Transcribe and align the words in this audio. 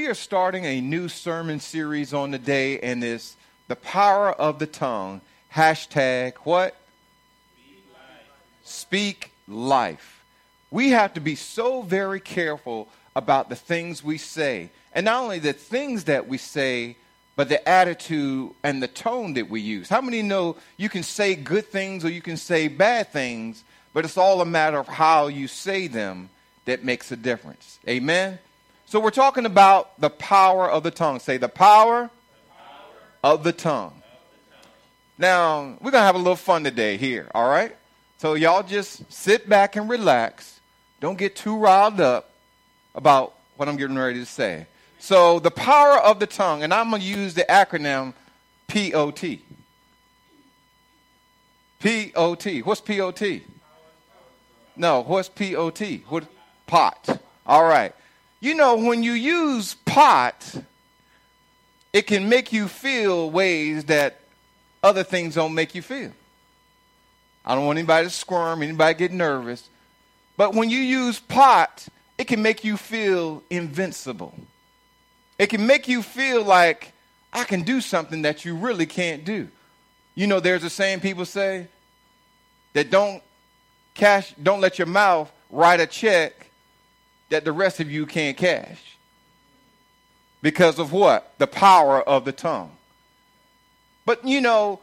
we 0.00 0.06
are 0.06 0.14
starting 0.14 0.64
a 0.64 0.80
new 0.80 1.10
sermon 1.10 1.60
series 1.60 2.14
on 2.14 2.30
the 2.30 2.38
day, 2.38 2.80
and 2.80 3.04
it's 3.04 3.36
the 3.68 3.76
power 3.76 4.32
of 4.32 4.58
the 4.58 4.66
tongue. 4.66 5.20
Hashtag 5.52 6.36
what? 6.44 6.74
Speak 7.52 7.84
life. 7.92 8.64
Speak 8.64 9.30
life. 9.46 10.24
We 10.70 10.92
have 10.92 11.12
to 11.14 11.20
be 11.20 11.34
so 11.34 11.82
very 11.82 12.18
careful 12.18 12.88
about 13.14 13.50
the 13.50 13.56
things 13.56 14.02
we 14.02 14.16
say. 14.16 14.70
And 14.94 15.04
not 15.04 15.22
only 15.22 15.38
the 15.38 15.52
things 15.52 16.04
that 16.04 16.26
we 16.26 16.38
say, 16.38 16.96
but 17.36 17.50
the 17.50 17.68
attitude 17.68 18.52
and 18.62 18.82
the 18.82 18.88
tone 18.88 19.34
that 19.34 19.50
we 19.50 19.60
use. 19.60 19.90
How 19.90 20.00
many 20.00 20.22
know 20.22 20.56
you 20.78 20.88
can 20.88 21.02
say 21.02 21.34
good 21.34 21.66
things 21.66 22.06
or 22.06 22.10
you 22.10 22.22
can 22.22 22.38
say 22.38 22.68
bad 22.68 23.12
things, 23.12 23.64
but 23.92 24.06
it's 24.06 24.16
all 24.16 24.40
a 24.40 24.46
matter 24.46 24.78
of 24.78 24.88
how 24.88 25.26
you 25.26 25.46
say 25.46 25.88
them 25.88 26.30
that 26.64 26.84
makes 26.84 27.12
a 27.12 27.16
difference. 27.16 27.78
Amen? 27.86 28.38
So 28.90 28.98
we're 28.98 29.12
talking 29.12 29.46
about 29.46 30.00
the 30.00 30.10
power 30.10 30.68
of 30.68 30.82
the 30.82 30.90
tongue. 30.90 31.20
Say 31.20 31.36
the 31.36 31.48
power, 31.48 32.10
the 32.10 32.52
power 32.52 33.34
of, 33.34 33.44
the 33.44 33.52
tongue. 33.52 33.86
of 33.86 33.94
the 33.94 34.02
tongue. 34.02 34.02
Now, 35.16 35.60
we're 35.80 35.92
going 35.92 36.02
to 36.02 36.06
have 36.06 36.16
a 36.16 36.18
little 36.18 36.34
fun 36.34 36.64
today 36.64 36.96
here, 36.96 37.30
all 37.32 37.48
right? 37.48 37.76
So 38.18 38.34
y'all 38.34 38.64
just 38.64 39.04
sit 39.12 39.48
back 39.48 39.76
and 39.76 39.88
relax. 39.88 40.58
Don't 40.98 41.16
get 41.16 41.36
too 41.36 41.56
riled 41.56 42.00
up 42.00 42.32
about 42.92 43.34
what 43.56 43.68
I'm 43.68 43.76
getting 43.76 43.96
ready 43.96 44.18
to 44.18 44.26
say. 44.26 44.66
So, 44.98 45.38
the 45.38 45.52
power 45.52 45.96
of 46.00 46.18
the 46.18 46.26
tongue, 46.26 46.64
and 46.64 46.74
I'm 46.74 46.90
going 46.90 47.00
to 47.00 47.06
use 47.06 47.34
the 47.34 47.46
acronym 47.48 48.12
POT. 48.66 49.38
POT. 51.78 52.46
What's 52.64 52.80
POT? 52.80 53.22
No, 54.74 55.04
what's 55.04 55.28
POT? 55.28 55.80
What? 56.08 56.24
Pot. 56.66 57.20
All 57.46 57.64
right. 57.64 57.94
You 58.40 58.54
know, 58.54 58.76
when 58.76 59.02
you 59.02 59.12
use 59.12 59.74
pot, 59.84 60.54
it 61.92 62.06
can 62.06 62.28
make 62.28 62.52
you 62.52 62.68
feel 62.68 63.30
ways 63.30 63.84
that 63.84 64.20
other 64.82 65.04
things 65.04 65.34
don't 65.34 65.54
make 65.54 65.74
you 65.74 65.82
feel. 65.82 66.12
I 67.44 67.54
don't 67.54 67.66
want 67.66 67.78
anybody 67.78 68.06
to 68.06 68.10
squirm, 68.10 68.62
anybody 68.62 68.94
get 68.98 69.12
nervous. 69.12 69.68
But 70.36 70.54
when 70.54 70.70
you 70.70 70.78
use 70.78 71.20
pot, 71.20 71.86
it 72.16 72.24
can 72.28 72.40
make 72.40 72.64
you 72.64 72.76
feel 72.76 73.42
invincible. 73.50 74.34
It 75.38 75.48
can 75.48 75.66
make 75.66 75.88
you 75.88 76.02
feel 76.02 76.42
like 76.42 76.92
I 77.32 77.44
can 77.44 77.62
do 77.62 77.80
something 77.80 78.22
that 78.22 78.44
you 78.44 78.54
really 78.56 78.86
can't 78.86 79.24
do. 79.24 79.48
You 80.14 80.26
know, 80.26 80.40
there's 80.40 80.64
a 80.64 80.70
saying 80.70 81.00
people 81.00 81.24
say 81.24 81.68
that 82.72 82.90
don't 82.90 83.22
cash, 83.94 84.34
don't 84.42 84.60
let 84.60 84.78
your 84.78 84.86
mouth 84.86 85.30
write 85.50 85.80
a 85.80 85.86
check 85.86 86.49
that 87.30 87.44
the 87.44 87.52
rest 87.52 87.80
of 87.80 87.90
you 87.90 88.06
can't 88.06 88.36
cash. 88.36 88.80
Because 90.42 90.78
of 90.78 90.92
what? 90.92 91.32
The 91.38 91.46
power 91.46 92.02
of 92.02 92.24
the 92.24 92.32
tongue. 92.32 92.72
But 94.04 94.24
you 94.26 94.40
know, 94.40 94.80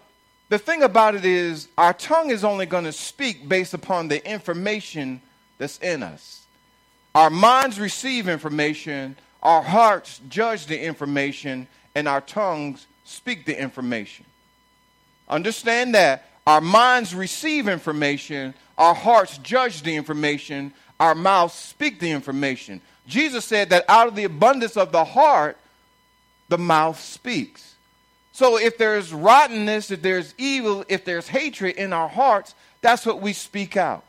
the 0.50 0.58
thing 0.58 0.84
about 0.84 1.16
it 1.16 1.25
is, 1.25 1.68
our 1.78 1.94
tongue 1.94 2.30
is 2.30 2.44
only 2.44 2.66
going 2.66 2.86
to 2.86 2.92
speak 2.92 3.48
based 3.50 3.73
upon 3.73 4.08
the 4.08 4.25
information 4.30 5.22
that's 5.58 5.78
in 5.80 6.03
us. 6.03 6.45
Our 7.14 7.30
minds 7.30 7.80
receive 7.80 8.30
information, 8.30 9.18
our 9.44 9.62
hearts 9.62 10.22
judge 10.30 10.68
the 10.68 10.80
information, 10.80 11.68
and 11.95 12.08
our 12.08 12.22
tongues 12.22 12.86
speak 13.03 13.45
the 13.45 13.59
information. 13.59 14.25
Understand 15.28 15.95
that 15.95 16.30
our 16.45 16.62
minds 16.62 17.14
receive 17.14 17.68
information, 17.68 18.53
our 18.78 18.94
hearts 18.94 19.38
judge 19.40 19.81
the 19.81 19.95
information, 19.95 20.73
our 21.00 21.16
mouths 21.16 21.53
speak 21.53 22.00
the 22.00 22.12
information. 22.12 22.81
Jesus 23.08 23.45
said 23.45 23.70
that 23.70 23.86
out 23.88 24.08
of 24.08 24.16
the 24.16 24.23
abundance 24.23 24.78
of 24.78 24.92
the 24.92 25.06
heart, 25.06 25.58
the 26.50 26.58
mouth 26.58 27.00
speaks. 27.00 27.76
So 28.31 28.58
if 28.58 28.78
there's 28.78 29.14
rottenness, 29.14 29.92
if 29.92 30.02
there's 30.02 30.34
evil, 30.38 30.86
if 30.88 31.06
there's 31.06 31.28
hatred 31.28 31.75
in 31.78 31.94
our 31.94 32.08
hearts, 32.08 32.53
that's 32.81 33.06
what 33.06 33.22
we 33.22 33.34
speak 33.34 33.75
out. 33.78 34.03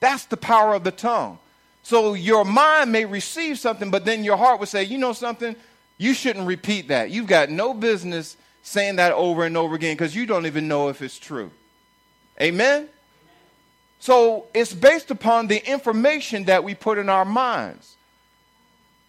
That's 0.00 0.24
the 0.26 0.36
power 0.36 0.74
of 0.74 0.84
the 0.84 0.90
tongue. 0.90 1.38
So 1.82 2.14
your 2.14 2.44
mind 2.44 2.92
may 2.92 3.04
receive 3.04 3.58
something, 3.58 3.90
but 3.90 4.04
then 4.04 4.24
your 4.24 4.36
heart 4.36 4.60
would 4.60 4.68
say, 4.68 4.84
you 4.84 4.98
know 4.98 5.12
something? 5.12 5.56
You 5.98 6.14
shouldn't 6.14 6.46
repeat 6.46 6.88
that. 6.88 7.10
You've 7.10 7.26
got 7.26 7.50
no 7.50 7.74
business 7.74 8.36
saying 8.62 8.96
that 8.96 9.12
over 9.12 9.44
and 9.44 9.56
over 9.56 9.74
again 9.74 9.94
because 9.94 10.14
you 10.14 10.26
don't 10.26 10.46
even 10.46 10.68
know 10.68 10.88
if 10.88 11.02
it's 11.02 11.18
true. 11.18 11.50
Amen? 12.40 12.88
So 14.00 14.46
it's 14.54 14.72
based 14.72 15.10
upon 15.10 15.46
the 15.46 15.64
information 15.70 16.44
that 16.44 16.64
we 16.64 16.74
put 16.74 16.98
in 16.98 17.08
our 17.08 17.24
minds. 17.24 17.96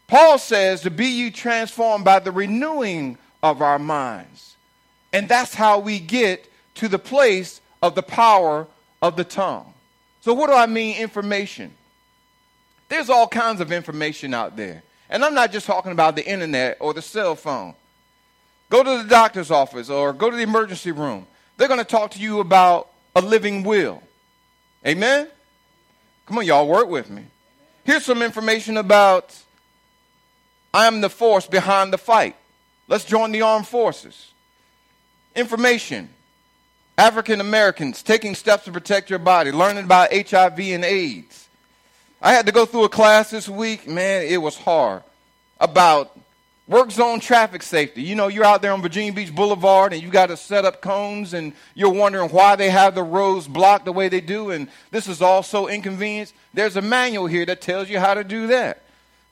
Paul 0.08 0.38
says 0.38 0.82
to 0.82 0.92
be 0.92 1.08
you 1.08 1.32
transformed 1.32 2.04
by 2.04 2.20
the 2.20 2.32
renewing 2.32 3.18
of 3.42 3.62
our 3.62 3.80
minds. 3.80 4.58
And 5.14 5.28
that's 5.28 5.56
how 5.56 5.80
we 5.80 6.00
get 6.00 6.50
to 6.76 6.90
the 6.90 7.00
place 7.00 7.62
of 7.82 7.96
the 7.96 8.04
power 8.04 8.68
of 9.02 9.16
the 9.16 9.24
tongue. 9.24 9.74
So, 10.20 10.34
what 10.34 10.48
do 10.48 10.54
I 10.54 10.68
mean, 10.68 10.98
information? 10.98 11.72
There's 12.90 13.10
all 13.10 13.28
kinds 13.28 13.62
of 13.62 13.72
information 13.72 14.34
out 14.34 14.58
there. 14.58 14.84
And 15.10 15.24
I'm 15.24 15.34
not 15.34 15.52
just 15.52 15.66
talking 15.66 15.94
about 15.94 16.16
the 16.16 16.26
internet 16.26 16.78
or 16.80 16.94
the 16.94 17.02
cell 17.02 17.36
phone. 17.36 17.74
Go 18.70 18.84
to 18.84 19.04
the 19.04 19.10
doctor's 19.10 19.52
office 19.52 19.90
or 19.90 20.14
go 20.14 20.30
to 20.30 20.36
the 20.36 20.44
emergency 20.44 20.92
room. 20.92 21.26
They're 21.58 21.68
going 21.68 21.80
to 21.80 21.86
talk 21.86 22.12
to 22.12 22.20
you 22.20 22.40
about 22.40 22.90
a 23.16 23.22
living 23.22 23.64
will. 23.64 24.04
Amen? 24.86 25.28
Come 26.26 26.38
on, 26.40 26.46
y'all, 26.46 26.68
work 26.68 26.88
with 26.88 27.10
me. 27.10 27.24
Here's 27.84 28.06
some 28.06 28.22
information 28.22 28.78
about 28.78 29.38
I 30.74 30.88
am 30.88 31.02
the 31.02 31.10
force 31.10 31.48
behind 31.48 31.92
the 31.92 31.98
fight. 31.98 32.36
Let's 32.88 33.06
join 33.06 33.32
the 33.32 33.42
armed 33.42 33.68
forces. 33.68 34.32
Information 35.36 36.10
African 36.98 37.42
Americans 37.42 38.04
taking 38.04 38.36
steps 38.36 38.66
to 38.66 38.72
protect 38.72 39.10
your 39.10 39.18
body, 39.18 39.52
learning 39.52 39.86
about 39.86 40.14
HIV 40.14 40.60
and 40.60 40.86
AIDS. 40.86 41.48
I 42.22 42.34
had 42.34 42.46
to 42.46 42.52
go 42.52 42.66
through 42.66 42.84
a 42.84 42.90
class 42.90 43.32
this 43.32 43.50
week. 43.50 43.88
Man, 43.88 44.24
it 44.24 44.38
was 44.38 44.56
hard. 44.56 45.02
About 45.60 46.16
work 46.72 46.90
zone 46.90 47.20
traffic 47.20 47.62
safety. 47.62 48.02
You 48.02 48.16
know, 48.16 48.30
you're 48.30 48.46
out 48.46 48.62
there 48.62 48.72
on 48.72 48.82
Virginia 48.82 49.12
Beach 49.12 49.36
Boulevard 49.36 49.92
and 49.92 50.02
you 50.02 50.10
got 50.10 50.28
to 50.28 50.38
set 50.38 50.64
up 50.64 50.82
cones 50.82 51.34
and 51.34 51.52
you're 51.76 51.92
wondering 51.92 52.30
why 52.30 52.56
they 52.56 52.70
have 52.70 52.96
the 52.96 53.04
roads 53.04 53.46
blocked 53.46 53.84
the 53.84 53.92
way 53.92 54.08
they 54.08 54.22
do 54.22 54.52
and 54.52 54.70
this 54.90 55.06
is 55.08 55.22
all 55.22 55.44
so 55.44 55.68
inconvenient. 55.68 56.32
There's 56.54 56.78
a 56.78 56.82
manual 56.82 57.28
here 57.28 57.46
that 57.46 57.60
tells 57.60 57.90
you 57.90 58.00
how 58.00 58.14
to 58.14 58.24
do 58.24 58.48
that. 58.48 58.84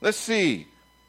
Let's 0.02 0.18
see. 0.18 0.66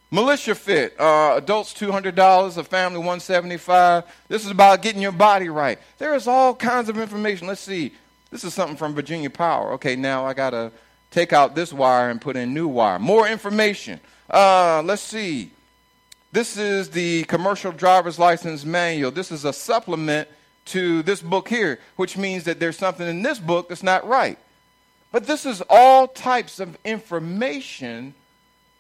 Militia 0.10 0.56
Fit, 0.56 0.98
uh, 0.98 1.34
adults 1.36 1.74
$200, 1.74 2.58
a 2.58 2.64
family 2.64 3.00
175 3.00 4.06
This 4.30 4.46
is 4.46 4.52
about 4.52 4.82
getting 4.82 5.02
your 5.02 5.12
body 5.12 5.50
right. 5.50 5.80
There 5.98 6.16
is 6.16 6.28
all 6.28 6.56
kinds 6.56 6.88
of 6.88 6.98
information. 6.98 7.48
Let's 7.48 7.62
see. 7.62 7.92
This 8.30 8.46
is 8.46 8.54
something 8.54 8.78
from 8.78 8.94
Virginia 8.94 9.30
Power. 9.30 9.74
Okay, 9.74 9.98
now 9.98 10.26
I 10.26 10.34
got 10.34 10.52
to 10.52 10.72
take 11.12 11.34
out 11.34 11.56
this 11.56 11.74
wire 11.74 12.10
and 12.10 12.22
put 12.22 12.38
in 12.38 12.54
new 12.54 12.70
wire. 12.70 13.00
More 13.00 13.28
information. 13.28 14.00
Uh, 14.30 14.82
let's 14.86 15.02
see. 15.02 15.52
This 16.32 16.56
is 16.56 16.90
the 16.90 17.26
commercial 17.26 17.74
driver's 17.74 18.18
license 18.18 18.64
manual. 18.64 19.12
This 19.12 19.32
is 19.32 19.44
a 19.44 19.52
supplement 19.52 20.30
to 20.66 21.04
this 21.04 21.22
book 21.22 21.50
here, 21.50 21.80
which 21.98 22.16
means 22.16 22.46
that 22.46 22.60
there's 22.60 22.78
something 22.78 23.08
in 23.08 23.22
this 23.22 23.40
book 23.40 23.68
that's 23.68 23.84
not 23.84 24.08
right. 24.08 24.38
But 25.12 25.28
this 25.28 25.46
is 25.46 25.62
all 25.70 26.08
types 26.08 26.62
of 26.62 26.78
information 26.86 28.14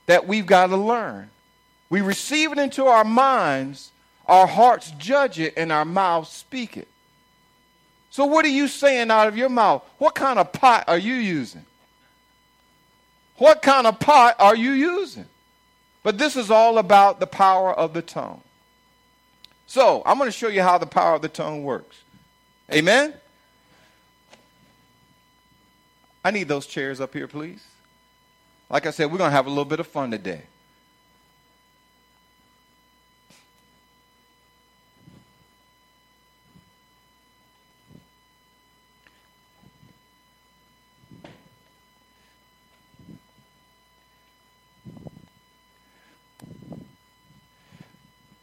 that 0.06 0.28
we've 0.28 0.46
got 0.46 0.68
to 0.68 0.78
learn. 0.78 1.30
We 1.90 2.00
receive 2.00 2.54
it 2.54 2.58
into 2.58 2.86
our 2.86 3.04
minds, 3.04 3.92
our 4.28 4.48
hearts 4.48 4.92
judge 4.92 5.38
it, 5.38 5.54
and 5.58 5.74
our 5.74 5.84
mouths 5.84 6.30
speak 6.30 6.78
it. 6.78 6.88
So, 8.12 8.26
what 8.26 8.46
are 8.46 8.50
you 8.50 8.70
saying 8.70 9.12
out 9.12 9.28
of 9.28 9.36
your 9.36 9.50
mouth? 9.50 9.84
What 9.98 10.16
kind 10.16 10.40
of 10.40 10.54
pot 10.54 10.86
are 10.88 10.98
you 10.98 11.16
using? 11.16 11.66
What 13.38 13.62
kind 13.62 13.88
of 13.88 14.00
pot 14.00 14.36
are 14.40 14.56
you 14.56 14.72
using? 14.72 15.26
But 16.04 16.18
this 16.18 16.36
is 16.36 16.50
all 16.50 16.78
about 16.78 17.20
the 17.20 17.28
power 17.28 17.74
of 17.74 17.94
the 17.94 18.02
tongue. 18.02 18.42
So, 19.68 20.02
I'm 20.06 20.18
going 20.18 20.28
to 20.28 20.32
show 20.38 20.50
you 20.50 20.62
how 20.62 20.78
the 20.78 20.86
power 20.86 21.16
of 21.16 21.22
the 21.22 21.30
tongue 21.30 21.64
works. 21.64 22.02
Amen? 22.74 23.14
I 26.24 26.32
need 26.32 26.48
those 26.48 26.66
chairs 26.66 27.00
up 27.00 27.14
here, 27.14 27.28
please. 27.28 27.66
Like 28.70 28.86
I 28.86 28.92
said, 28.92 29.12
we're 29.12 29.18
going 29.18 29.30
to 29.30 29.36
have 29.36 29.46
a 29.46 29.50
little 29.50 29.66
bit 29.66 29.80
of 29.80 29.88
fun 29.88 30.12
today. 30.12 30.44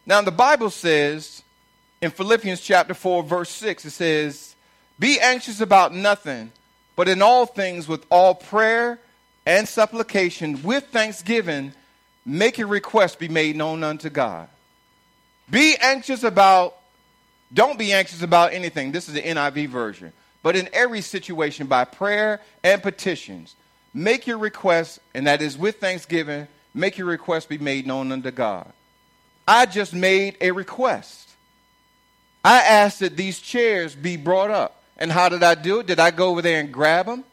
Now, 0.08 0.22
the 0.22 0.32
Bible 0.32 0.70
says 0.70 1.42
in 2.00 2.10
Philippians 2.10 2.62
chapter 2.62 2.94
4, 2.94 3.22
verse 3.24 3.50
6, 3.50 3.84
it 3.84 3.90
says, 3.90 4.56
Be 4.98 5.20
anxious 5.20 5.60
about 5.60 5.94
nothing, 5.94 6.50
but 6.96 7.08
in 7.08 7.20
all 7.20 7.44
things 7.44 7.86
with 7.86 8.06
all 8.10 8.34
prayer 8.34 8.98
and 9.44 9.68
supplication 9.68 10.62
with 10.62 10.84
thanksgiving, 10.86 11.74
make 12.24 12.56
your 12.56 12.68
request 12.68 13.18
be 13.18 13.28
made 13.28 13.54
known 13.54 13.84
unto 13.84 14.08
God. 14.08 14.48
Be 15.50 15.76
anxious 15.78 16.22
about, 16.22 16.76
don't 17.52 17.78
be 17.78 17.92
anxious 17.92 18.22
about 18.22 18.54
anything. 18.54 18.92
This 18.92 19.08
is 19.08 19.14
the 19.14 19.22
NIV 19.22 19.68
version. 19.68 20.14
But 20.42 20.56
in 20.56 20.70
every 20.72 21.02
situation, 21.02 21.66
by 21.66 21.84
prayer 21.84 22.40
and 22.64 22.82
petitions, 22.82 23.56
make 23.92 24.26
your 24.26 24.38
request, 24.38 25.00
and 25.12 25.26
that 25.26 25.42
is 25.42 25.58
with 25.58 25.80
thanksgiving, 25.80 26.48
make 26.72 26.96
your 26.96 27.08
request 27.08 27.50
be 27.50 27.58
made 27.58 27.86
known 27.86 28.10
unto 28.10 28.30
God. 28.30 28.72
I 29.48 29.64
just 29.64 29.94
made 29.94 30.36
a 30.42 30.50
request. 30.50 31.30
I 32.44 32.58
asked 32.58 33.00
that 33.00 33.16
these 33.16 33.38
chairs 33.38 33.94
be 33.94 34.18
brought 34.18 34.50
up. 34.50 34.82
And 34.98 35.10
how 35.10 35.30
did 35.30 35.42
I 35.42 35.54
do 35.54 35.80
it? 35.80 35.86
Did 35.86 35.98
I 35.98 36.10
go 36.10 36.28
over 36.28 36.42
there 36.42 36.60
and 36.60 36.70
grab 36.70 37.06
them? 37.06 37.24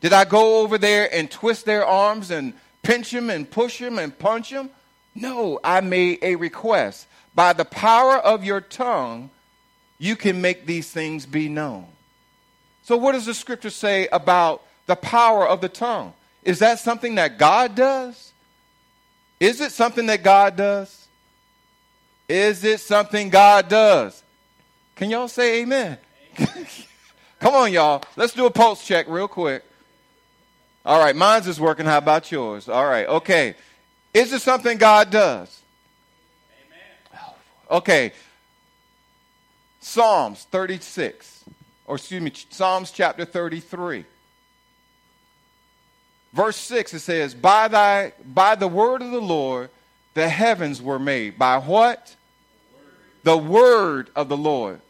Did 0.00 0.14
I 0.14 0.24
go 0.24 0.62
over 0.62 0.78
there 0.78 1.12
and 1.12 1.30
twist 1.30 1.66
their 1.66 1.84
arms 1.84 2.30
and 2.30 2.54
pinch 2.82 3.10
them 3.10 3.28
and 3.28 3.50
push 3.50 3.78
them 3.78 3.98
and 3.98 4.16
punch 4.16 4.50
them? 4.50 4.70
No, 5.14 5.60
I 5.62 5.82
made 5.82 6.20
a 6.22 6.36
request. 6.36 7.06
By 7.34 7.52
the 7.52 7.64
power 7.64 8.16
of 8.16 8.42
your 8.42 8.62
tongue, 8.62 9.28
you 9.98 10.16
can 10.16 10.40
make 10.40 10.64
these 10.64 10.90
things 10.90 11.26
be 11.26 11.48
known. 11.48 11.86
So, 12.84 12.96
what 12.96 13.12
does 13.12 13.26
the 13.26 13.34
scripture 13.34 13.70
say 13.70 14.08
about 14.08 14.62
the 14.86 14.96
power 14.96 15.46
of 15.46 15.60
the 15.60 15.68
tongue? 15.68 16.14
Is 16.44 16.60
that 16.60 16.78
something 16.78 17.16
that 17.16 17.36
God 17.36 17.74
does? 17.74 18.32
Is 19.40 19.60
it 19.60 19.72
something 19.72 20.06
that 20.06 20.22
God 20.22 20.56
does? 20.56 21.07
Is 22.28 22.64
it 22.64 22.80
something 22.80 23.30
God 23.30 23.68
does? 23.68 24.22
Can 24.96 25.10
y'all 25.10 25.28
say 25.28 25.62
amen? 25.62 25.98
amen. 26.38 26.66
Come 27.40 27.54
on, 27.54 27.72
y'all. 27.72 28.02
Let's 28.16 28.32
do 28.32 28.46
a 28.46 28.50
pulse 28.50 28.84
check 28.84 29.06
real 29.08 29.28
quick. 29.28 29.64
All 30.84 30.98
right, 30.98 31.14
mine's 31.14 31.46
is 31.46 31.60
working. 31.60 31.86
How 31.86 31.98
about 31.98 32.30
yours? 32.32 32.68
All 32.68 32.86
right, 32.86 33.06
okay. 33.06 33.54
Is 34.12 34.32
it 34.32 34.42
something 34.42 34.78
God 34.78 35.10
does? 35.10 35.60
Amen. 37.12 37.30
Okay. 37.70 38.12
Psalms 39.80 40.44
36 40.50 41.38
or 41.88 41.96
excuse 41.96 42.22
me, 42.22 42.32
Psalms 42.50 42.92
chapter 42.92 43.24
33. 43.24 44.04
Verse 46.34 46.56
6 46.56 46.94
it 46.94 46.98
says, 47.00 47.34
By 47.34 47.66
thy 47.68 48.12
by 48.24 48.54
the 48.54 48.68
word 48.68 49.02
of 49.02 49.10
the 49.10 49.20
Lord 49.20 49.70
the 50.14 50.28
heavens 50.28 50.80
were 50.80 50.98
made. 50.98 51.38
By 51.38 51.58
what? 51.58 52.14
The 53.28 53.36
word, 53.36 54.08
of 54.16 54.30
the 54.30 54.38
Lord. 54.38 54.80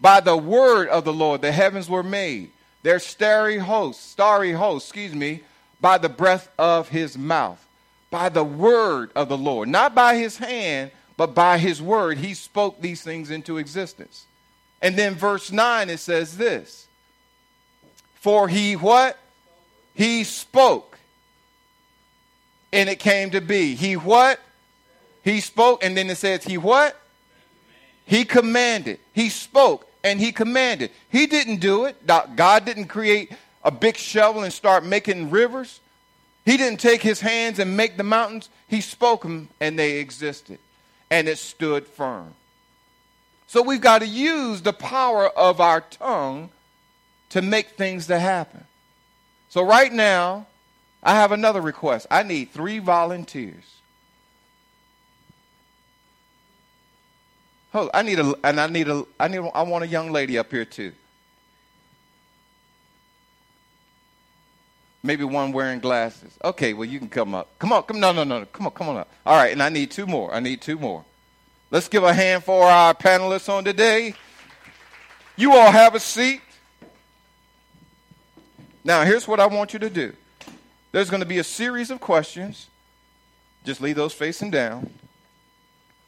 By 0.00 0.18
the 0.18 0.36
word 0.36 0.88
of 0.88 1.04
the 1.04 1.12
Lord 1.12 1.42
the 1.42 1.52
heavens 1.52 1.88
were 1.88 2.02
made. 2.02 2.50
Their 2.82 2.98
starry 2.98 3.58
host, 3.58 4.10
starry 4.10 4.50
host, 4.50 4.88
excuse 4.88 5.14
me, 5.14 5.44
by 5.80 5.98
the 5.98 6.08
breath 6.08 6.50
of 6.58 6.88
his 6.88 7.16
mouth. 7.16 7.64
By 8.10 8.30
the 8.30 8.42
word 8.42 9.12
of 9.14 9.28
the 9.28 9.38
Lord. 9.38 9.68
Not 9.68 9.94
by 9.94 10.16
his 10.16 10.38
hand, 10.38 10.90
but 11.16 11.36
by 11.36 11.58
his 11.58 11.80
word. 11.80 12.18
He 12.18 12.34
spoke 12.34 12.80
these 12.80 13.02
things 13.02 13.30
into 13.30 13.58
existence. 13.58 14.26
And 14.82 14.96
then 14.96 15.14
verse 15.14 15.52
9 15.52 15.88
it 15.88 15.98
says 15.98 16.36
this. 16.36 16.88
For 18.16 18.48
he 18.48 18.74
what? 18.74 19.16
He 19.94 20.24
spoke. 20.24 20.98
And 22.72 22.88
it 22.88 22.98
came 22.98 23.30
to 23.30 23.40
be. 23.40 23.76
He 23.76 23.94
what? 23.94 24.40
He 25.22 25.40
spoke 25.40 25.84
and 25.84 25.96
then 25.96 26.10
it 26.10 26.16
says 26.16 26.42
he 26.42 26.58
what? 26.58 27.00
He 28.08 28.24
commanded. 28.24 29.00
He 29.12 29.28
spoke 29.28 29.86
and 30.02 30.18
he 30.18 30.32
commanded. 30.32 30.92
He 31.10 31.26
didn't 31.26 31.60
do 31.60 31.84
it. 31.84 32.06
God 32.06 32.64
didn't 32.64 32.86
create 32.86 33.32
a 33.62 33.70
big 33.70 33.98
shovel 33.98 34.44
and 34.44 34.52
start 34.52 34.82
making 34.82 35.28
rivers. 35.28 35.80
He 36.46 36.56
didn't 36.56 36.80
take 36.80 37.02
his 37.02 37.20
hands 37.20 37.58
and 37.58 37.76
make 37.76 37.98
the 37.98 38.02
mountains. 38.04 38.48
He 38.66 38.80
spoke 38.80 39.24
them 39.24 39.50
and 39.60 39.78
they 39.78 39.98
existed. 39.98 40.58
And 41.10 41.28
it 41.28 41.36
stood 41.36 41.86
firm. 41.86 42.32
So 43.46 43.60
we've 43.62 43.80
got 43.80 43.98
to 43.98 44.06
use 44.06 44.62
the 44.62 44.72
power 44.72 45.28
of 45.28 45.60
our 45.60 45.82
tongue 45.82 46.48
to 47.28 47.42
make 47.42 47.72
things 47.72 48.06
to 48.06 48.18
happen. 48.18 48.64
So 49.50 49.62
right 49.62 49.92
now, 49.92 50.46
I 51.02 51.14
have 51.14 51.32
another 51.32 51.60
request. 51.60 52.06
I 52.10 52.22
need 52.22 52.52
three 52.52 52.78
volunteers. 52.78 53.77
Oh, 57.74 57.90
I 57.92 58.02
need 58.02 58.18
a, 58.18 58.34
and 58.44 58.60
I 58.60 58.66
need 58.66 58.88
a, 58.88 59.04
I 59.20 59.28
need, 59.28 59.38
I 59.54 59.62
want 59.62 59.84
a 59.84 59.86
young 59.86 60.10
lady 60.10 60.38
up 60.38 60.50
here 60.50 60.64
too. 60.64 60.92
Maybe 65.02 65.24
one 65.24 65.52
wearing 65.52 65.80
glasses. 65.80 66.32
Okay, 66.42 66.72
well 66.72 66.88
you 66.88 66.98
can 66.98 67.08
come 67.08 67.34
up. 67.34 67.48
Come 67.58 67.72
on, 67.72 67.82
come 67.84 68.00
no, 68.00 68.12
no, 68.12 68.24
no, 68.24 68.44
come 68.46 68.66
on, 68.66 68.72
come 68.72 68.88
on 68.88 68.96
up. 68.96 69.08
All 69.24 69.36
right, 69.36 69.52
and 69.52 69.62
I 69.62 69.68
need 69.68 69.90
two 69.90 70.06
more. 70.06 70.34
I 70.34 70.40
need 70.40 70.60
two 70.60 70.78
more. 70.78 71.04
Let's 71.70 71.88
give 71.88 72.02
a 72.02 72.14
hand 72.14 72.44
for 72.44 72.64
our 72.64 72.94
panelists 72.94 73.48
on 73.48 73.64
today. 73.64 74.14
You 75.36 75.52
all 75.52 75.70
have 75.70 75.94
a 75.94 76.00
seat. 76.00 76.40
Now, 78.82 79.04
here's 79.04 79.28
what 79.28 79.38
I 79.38 79.46
want 79.46 79.72
you 79.72 79.78
to 79.80 79.90
do 79.90 80.14
there's 80.92 81.10
going 81.10 81.20
to 81.20 81.26
be 81.26 81.38
a 81.38 81.44
series 81.44 81.90
of 81.90 82.00
questions. 82.00 82.68
Just 83.64 83.80
leave 83.82 83.96
those 83.96 84.14
facing 84.14 84.50
down. 84.50 84.90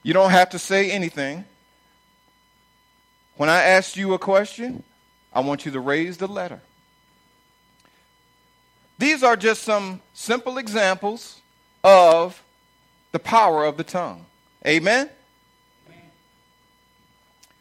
You 0.03 0.15
don't 0.15 0.31
have 0.31 0.51
to 0.51 0.59
say 0.59 0.91
anything. 0.91 1.45
When 3.41 3.49
I 3.49 3.63
ask 3.63 3.97
you 3.97 4.13
a 4.13 4.19
question, 4.19 4.83
I 5.33 5.41
want 5.41 5.65
you 5.65 5.73
to 5.73 5.81
raise 5.81 6.19
the 6.19 6.29
letter. 6.29 6.61
These 8.99 9.23
are 9.23 9.35
just 9.35 9.63
some 9.63 10.03
simple 10.13 10.59
examples 10.59 11.41
of 11.83 12.43
the 13.13 13.19
power 13.19 13.65
of 13.65 13.79
the 13.79 13.83
tongue. 13.83 14.27
Amen? 14.67 15.09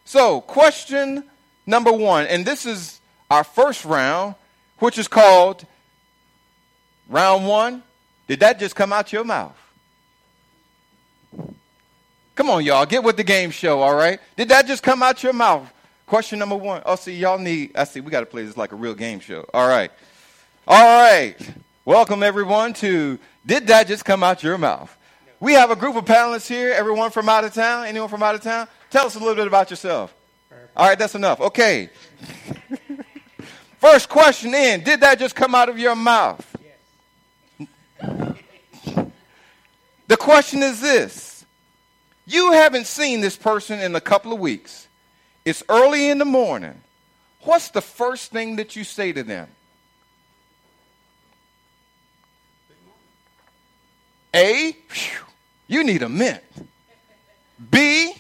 So, 0.04 0.42
question 0.42 1.24
number 1.66 1.94
one, 1.94 2.26
and 2.26 2.46
this 2.46 2.66
is 2.66 3.00
our 3.31 3.46
first 3.46 3.86
round, 3.86 4.36
which 4.80 4.98
is 4.98 5.08
called 5.08 5.66
round 7.08 7.48
one. 7.48 7.84
Did 8.28 8.42
that 8.42 8.60
just 8.60 8.76
come 8.76 8.92
out 8.92 9.14
your 9.14 9.24
mouth? 9.24 9.56
Come 12.40 12.50
on, 12.52 12.64
y'all, 12.64 12.86
get 12.86 13.04
with 13.04 13.18
the 13.18 13.24
game 13.26 13.52
show, 13.52 13.82
all 13.82 13.96
right? 13.96 14.18
Did 14.38 14.48
that 14.48 14.66
just 14.66 14.82
come 14.82 15.04
out 15.04 15.22
your 15.24 15.34
mouth? 15.34 15.70
Question 16.06 16.40
number 16.40 16.56
one. 16.56 16.82
Oh, 16.86 16.96
see, 16.96 17.14
y'all 17.18 17.38
need, 17.38 17.76
I 17.76 17.84
see, 17.84 18.00
we 18.00 18.12
got 18.12 18.22
to 18.22 18.26
play 18.26 18.46
this 18.46 18.56
like 18.56 18.72
a 18.72 18.78
real 18.78 18.96
game 18.96 19.20
show. 19.20 19.46
All 19.54 19.68
right. 19.68 19.92
All 20.66 21.02
right. 21.04 21.36
Welcome, 21.84 22.24
everyone, 22.24 22.72
to 22.76 23.20
Did 23.46 23.68
That 23.68 23.88
Just 23.88 24.06
Come 24.06 24.24
Out 24.24 24.42
Your 24.42 24.58
Mouth? 24.58 24.98
We 25.42 25.52
have 25.52 25.70
a 25.70 25.76
group 25.76 25.98
of 25.98 26.06
panelists 26.06 26.48
here, 26.48 26.72
everyone 26.72 27.12
from 27.12 27.28
out 27.28 27.44
of 27.44 27.54
town. 27.54 27.88
Anyone 27.88 28.08
from 28.08 28.24
out 28.24 28.36
of 28.36 28.42
town? 28.42 28.69
Tell 28.90 29.06
us 29.06 29.16
a 29.16 29.19
little 29.19 29.36
bit 29.36 29.48
about 29.48 29.69
yourself. 29.69 30.16
All 30.78 30.88
right, 30.88 30.98
that's 30.98 31.16
enough. 31.16 31.42
Okay. 31.42 31.90
First 33.80 34.08
question 34.08 34.56
in 34.56 34.81
Did 34.86 35.02
that 35.02 35.19
just 35.19 35.36
come 35.36 35.54
out 35.54 35.68
of 35.68 35.78
your 35.78 35.94
mouth? 35.94 36.56
Yes. 37.60 37.68
the 40.08 40.16
question 40.16 40.64
is 40.64 40.80
this 40.80 41.29
You 42.30 42.52
haven't 42.52 42.88
seen 42.88 43.21
this 43.21 43.36
person 43.36 43.80
in 43.80 43.95
a 43.95 44.02
couple 44.02 44.31
of 44.31 44.40
weeks. 44.40 44.88
It's 45.45 45.64
early 45.68 46.09
in 46.09 46.18
the 46.18 46.26
morning. 46.26 46.81
What's 47.42 47.69
the 47.69 47.81
first 47.81 48.31
thing 48.31 48.57
that 48.57 48.76
you 48.76 48.83
say 48.83 49.12
to 49.12 49.24
them? 49.24 49.48
A, 54.36 54.78
you 55.68 55.83
need 55.83 56.04
a 56.04 56.09
mint. 56.09 56.44
B, 57.71 58.14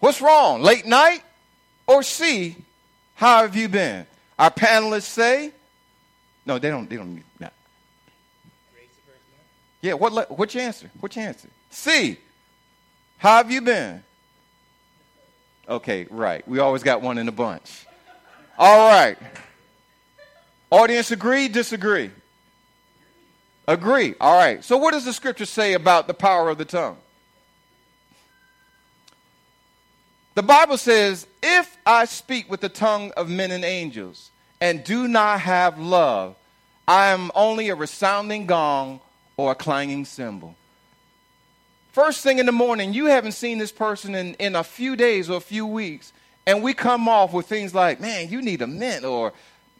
What's 0.00 0.20
wrong? 0.20 0.62
Late 0.62 0.86
night? 0.86 1.22
Or 1.86 2.02
C, 2.02 2.56
how 3.14 3.42
have 3.42 3.56
you 3.56 3.68
been? 3.68 4.06
Our 4.38 4.50
panelists 4.50 5.02
say, 5.02 5.52
no, 6.46 6.58
they 6.58 6.70
don't, 6.70 6.88
they 6.88 6.96
don't 6.96 7.14
need 7.14 7.24
that. 7.40 7.52
Yeah, 9.80 9.94
what, 9.94 10.30
what's 10.36 10.54
your 10.54 10.64
answer? 10.64 10.90
What's 11.00 11.16
your 11.16 11.26
answer? 11.26 11.48
C, 11.70 12.18
how 13.18 13.36
have 13.36 13.50
you 13.50 13.60
been? 13.60 14.02
Okay, 15.68 16.06
right. 16.10 16.46
We 16.48 16.60
always 16.60 16.82
got 16.82 17.02
one 17.02 17.18
in 17.18 17.26
the 17.26 17.32
bunch. 17.32 17.86
All 18.58 18.88
right. 18.88 19.18
Audience 20.70 21.10
agree, 21.10 21.48
disagree? 21.48 22.10
Agree. 23.66 24.14
All 24.20 24.36
right. 24.36 24.64
So, 24.64 24.78
what 24.78 24.92
does 24.92 25.04
the 25.04 25.12
scripture 25.12 25.44
say 25.44 25.74
about 25.74 26.06
the 26.06 26.14
power 26.14 26.48
of 26.48 26.58
the 26.58 26.64
tongue? 26.64 26.96
The 30.34 30.42
Bible 30.42 30.78
says, 30.78 31.26
If 31.42 31.76
I 31.84 32.04
speak 32.04 32.50
with 32.50 32.60
the 32.60 32.68
tongue 32.68 33.10
of 33.16 33.28
men 33.28 33.50
and 33.50 33.64
angels 33.64 34.30
and 34.60 34.84
do 34.84 35.08
not 35.08 35.40
have 35.40 35.78
love, 35.78 36.36
I 36.86 37.08
am 37.08 37.30
only 37.34 37.68
a 37.68 37.74
resounding 37.74 38.46
gong 38.46 39.00
or 39.36 39.52
a 39.52 39.54
clanging 39.54 40.04
cymbal. 40.04 40.54
First 41.92 42.22
thing 42.22 42.38
in 42.38 42.46
the 42.46 42.52
morning, 42.52 42.92
you 42.92 43.06
haven't 43.06 43.32
seen 43.32 43.58
this 43.58 43.72
person 43.72 44.14
in, 44.14 44.34
in 44.34 44.54
a 44.54 44.62
few 44.64 44.94
days 44.94 45.30
or 45.30 45.38
a 45.38 45.40
few 45.40 45.66
weeks, 45.66 46.12
and 46.46 46.62
we 46.62 46.74
come 46.74 47.08
off 47.08 47.32
with 47.32 47.46
things 47.46 47.74
like, 47.74 48.00
man, 48.00 48.28
you 48.28 48.42
need 48.42 48.62
a 48.62 48.66
mint, 48.66 49.04
or 49.04 49.32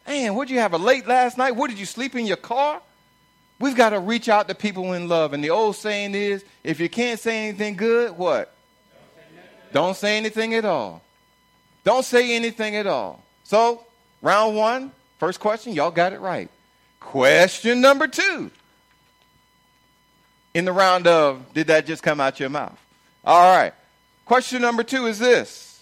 man, 0.06 0.34
what 0.34 0.48
did 0.48 0.54
you 0.54 0.60
have 0.60 0.72
a 0.72 0.78
late 0.78 1.06
last 1.06 1.38
night? 1.38 1.54
What 1.54 1.70
did 1.70 1.78
you 1.78 1.86
sleep 1.86 2.14
in 2.14 2.26
your 2.26 2.36
car? 2.36 2.80
We've 3.60 3.76
got 3.76 3.90
to 3.90 4.00
reach 4.00 4.28
out 4.28 4.48
to 4.48 4.54
people 4.54 4.92
in 4.92 5.08
love. 5.08 5.32
And 5.32 5.42
the 5.42 5.50
old 5.50 5.76
saying 5.76 6.14
is 6.14 6.44
if 6.62 6.78
you 6.80 6.88
can't 6.88 7.18
say 7.18 7.48
anything 7.48 7.76
good, 7.76 8.16
what? 8.16 8.54
Don't 9.72 9.96
say 9.96 10.16
anything 10.16 10.54
at 10.54 10.64
all. 10.64 11.02
Don't 11.84 12.04
say 12.04 12.34
anything 12.34 12.76
at 12.76 12.86
all. 12.86 13.22
So, 13.44 13.84
round 14.22 14.56
one, 14.56 14.92
first 15.18 15.40
question, 15.40 15.72
y'all 15.72 15.90
got 15.90 16.12
it 16.12 16.20
right. 16.20 16.48
Question 17.00 17.80
number 17.80 18.06
two. 18.06 18.50
In 20.58 20.64
the 20.64 20.72
round 20.72 21.06
of, 21.06 21.54
did 21.54 21.68
that 21.68 21.86
just 21.86 22.02
come 22.02 22.18
out 22.18 22.40
your 22.40 22.48
mouth? 22.48 22.76
All 23.24 23.56
right. 23.56 23.72
Question 24.24 24.60
number 24.60 24.82
two 24.82 25.06
is 25.06 25.20
this. 25.20 25.80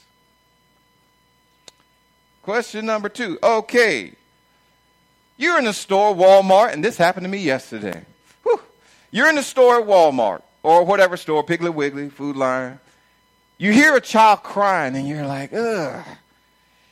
Question 2.43 2.85
number 2.85 3.09
two. 3.09 3.39
Okay. 3.43 4.13
You're 5.39 5.57
in 5.57 5.65
the 5.65 5.73
store, 5.73 6.15
Walmart, 6.15 6.75
and 6.75 6.85
this 6.85 6.99
happened 6.99 7.25
to 7.25 7.31
me 7.31 7.39
yesterday. 7.39 8.05
Whew. 8.43 8.61
You're 9.11 9.31
in 9.31 9.37
the 9.37 9.43
store 9.43 9.81
at 9.81 9.87
Walmart 9.87 10.43
or 10.63 10.85
whatever 10.85 11.17
store, 11.17 11.43
Piggly 11.43 11.73
Wiggly, 11.73 12.11
Food 12.11 12.37
Lion. 12.37 12.79
You 13.57 13.73
hear 13.73 13.97
a 13.97 14.01
child 14.03 14.43
crying, 14.43 14.95
and 14.95 15.09
you're 15.09 15.27
like, 15.27 15.55
ugh. 15.55 16.05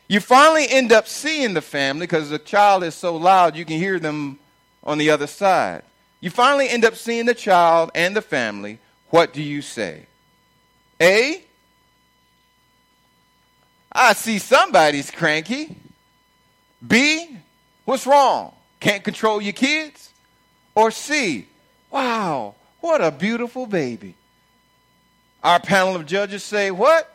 You 0.09 0.21
finally 0.21 0.67
end 0.71 0.91
up 0.91 1.07
seeing 1.07 1.53
the 1.53 1.61
family 1.61 2.07
because 2.07 2.31
the 2.31 2.38
child 2.38 2.83
is 2.83 2.95
so 2.95 3.14
loud 3.14 3.57
you 3.57 3.67
can 3.67 3.76
hear 3.76 3.99
them 3.99 4.38
on 4.83 4.97
the 4.97 5.11
other 5.11 5.26
side. 5.26 5.83
You 6.25 6.31
finally 6.31 6.71
end 6.71 6.87
up 6.87 6.97
seeing 6.97 7.26
the 7.26 7.35
child 7.35 7.90
and 7.95 8.16
the 8.16 8.23
family. 8.23 8.78
What 9.11 9.35
do 9.35 9.43
you 9.43 9.61
say? 9.61 10.07
A, 10.99 11.45
I 13.93 14.14
see 14.14 14.38
somebody's 14.38 15.11
cranky. 15.11 15.76
B, 16.87 17.37
what's 17.85 18.07
wrong? 18.07 18.54
Can't 18.81 19.04
control 19.04 19.43
your 19.43 19.52
kids? 19.52 20.09
Or 20.75 20.90
C, 20.90 21.47
wow, 21.90 22.54
what 22.81 23.04
a 23.04 23.11
beautiful 23.11 23.66
baby. 23.66 24.14
Our 25.43 25.61
panel 25.61 25.95
of 25.95 26.07
judges 26.07 26.43
say, 26.43 26.71
what? 26.71 27.13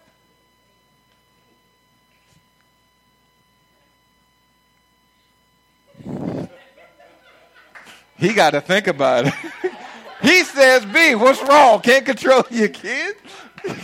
He 8.20 8.34
got 8.34 8.52
to 8.52 8.60
think 8.60 8.88
about 8.88 9.28
it. 9.28 9.34
he 10.22 10.44
says, 10.44 10.86
B, 10.86 11.16
what's 11.16 11.42
wrong? 11.42 11.80
Can't 11.82 12.06
control 12.06 12.44
your 12.52 12.68
kids? 12.68 13.18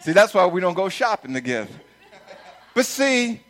see, 0.00 0.12
that's 0.12 0.34
why 0.34 0.46
we 0.46 0.60
don't 0.60 0.74
go 0.74 0.88
shopping 0.88 1.32
together. 1.34 1.70
But 2.74 2.84
see, 2.84 3.40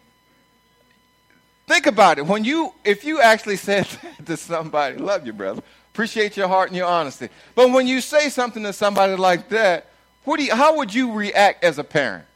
think 1.66 1.86
about 1.86 2.18
it. 2.18 2.26
When 2.26 2.44
you, 2.44 2.74
if 2.84 3.02
you 3.04 3.22
actually 3.22 3.56
said 3.56 3.88
to 4.26 4.36
somebody, 4.36 4.98
love 4.98 5.24
you, 5.26 5.32
brother, 5.32 5.62
appreciate 5.94 6.36
your 6.36 6.48
heart 6.48 6.68
and 6.68 6.76
your 6.76 6.88
honesty. 6.88 7.30
But 7.54 7.70
when 7.70 7.86
you 7.86 8.02
say 8.02 8.28
something 8.28 8.62
to 8.62 8.74
somebody 8.74 9.16
like 9.16 9.48
that, 9.48 9.86
what 10.24 10.38
do 10.38 10.44
you, 10.44 10.54
how 10.54 10.76
would 10.76 10.92
you 10.92 11.12
react 11.12 11.64
as 11.64 11.78
a 11.78 11.84
parent? 11.84 12.26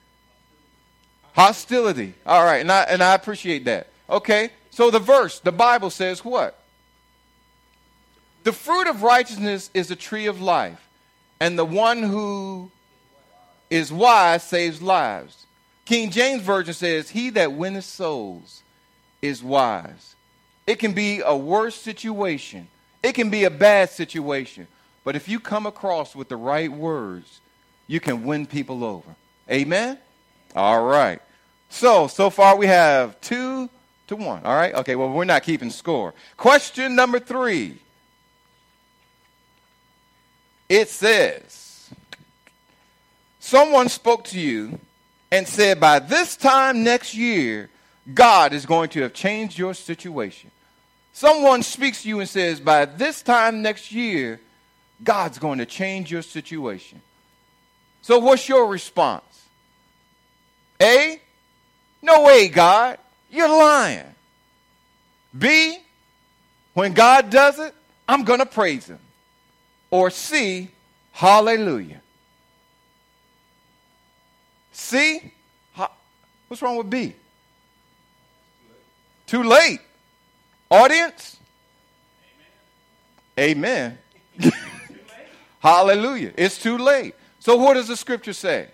Hostility. 1.35 2.15
All 2.25 2.43
right, 2.43 2.63
and 2.63 2.73
I, 2.73 2.83
and 2.85 3.03
I 3.03 3.15
appreciate 3.15 3.67
that. 3.67 3.89
Okay, 4.09 4.51
so 4.71 4.91
the 4.91 4.99
verse, 4.99 5.41
the 5.41 5.53
Bible 5.53 5.91
says 5.91 6.25
what? 6.25 6.59
The 8.45 8.53
fruit 8.53 8.89
of 8.89 9.03
righteousness 9.03 9.71
is 9.73 9.91
a 9.91 9.97
tree 9.97 10.27
of 10.27 10.41
life, 10.41 10.89
and 11.41 11.59
the 11.59 11.65
one 11.65 12.03
who 12.03 12.71
is 13.71 13.91
wise 13.91 14.43
saves 14.43 14.83
lives. 14.83 15.47
King 15.87 16.11
James 16.11 16.43
Version 16.43 16.75
says, 16.75 17.11
He 17.11 17.31
that 17.31 17.53
winneth 17.53 17.85
souls 17.85 18.63
is 19.23 19.43
wise. 19.43 20.15
It 20.67 20.79
can 20.79 20.93
be 20.93 21.21
a 21.21 21.37
worse 21.37 21.75
situation, 21.75 22.69
it 23.03 23.15
can 23.15 23.31
be 23.31 23.45
a 23.45 23.51
bad 23.51 23.91
situation, 23.91 24.67
but 25.05 25.17
if 25.17 25.29
you 25.29 25.41
come 25.41 25.67
across 25.67 26.15
with 26.15 26.29
the 26.29 26.37
right 26.37 26.71
words, 26.71 27.41
you 27.87 28.01
can 28.01 28.25
win 28.25 28.47
people 28.47 28.85
over. 28.85 29.15
Amen? 29.51 29.99
All 30.57 30.85
right. 30.85 31.21
So, 31.69 32.07
so 32.07 32.31
far 32.31 32.57
we 32.57 32.67
have 32.67 33.21
two 33.21 33.69
to 34.09 34.17
one. 34.17 34.45
All 34.45 34.55
right? 34.55 34.75
Okay, 34.75 34.97
well, 34.97 35.11
we're 35.11 35.25
not 35.25 35.43
keeping 35.43 35.71
score. 35.71 36.15
Question 36.37 36.95
number 36.95 37.19
three. 37.19 37.79
It 40.69 40.89
says, 40.89 41.91
Someone 43.39 43.89
spoke 43.89 44.25
to 44.25 44.41
you 44.41 44.79
and 45.31 45.47
said, 45.47 45.79
By 45.79 45.99
this 45.99 46.37
time 46.37 46.83
next 46.83 47.15
year, 47.15 47.69
God 48.13 48.53
is 48.53 48.67
going 48.67 48.91
to 48.91 49.03
have 49.03 49.13
changed 49.13 49.59
your 49.59 49.75
situation. 49.75 50.51
Someone 51.13 51.63
speaks 51.63 52.03
to 52.03 52.09
you 52.09 52.21
and 52.21 52.29
says, 52.29 52.59
By 52.61 52.87
this 52.87 53.23
time 53.23 53.63
next 53.63 53.93
year, 53.93 54.41
God's 55.03 55.39
going 55.39 55.59
to 55.59 55.67
change 55.67 56.11
your 56.11 56.23
situation. 56.23 57.03
So, 58.03 58.19
what's 58.19 58.49
your 58.49 58.67
response? 58.67 59.23
A, 60.81 61.21
no 62.03 62.25
way, 62.25 62.49
God. 62.49 62.99
You're 63.35 63.49
lying. 63.49 64.05
B, 65.37 65.79
when 66.73 66.93
God 66.93 67.31
does 67.31 67.59
it, 67.59 67.75
I'm 68.09 68.23
going 68.23 68.39
to 68.39 68.47
praise 68.47 68.87
him. 68.87 69.01
Or 69.91 70.11
C, 70.11 70.69
hallelujah. 71.11 72.01
C, 74.71 75.33
what's 76.47 76.63
wrong 76.63 76.77
with 76.77 76.89
B? 76.89 77.15
Too 79.27 79.43
late. 79.43 79.81
Audience? 80.71 81.37
Amen. 83.37 83.99
Amen. 84.41 84.53
hallelujah. 85.59 86.33
It's 86.37 86.59
too 86.63 86.79
late. 86.79 87.17
So, 87.41 87.57
what 87.57 87.75
does 87.75 87.89
the 87.89 87.97
scripture 87.97 88.33
say? 88.33 88.69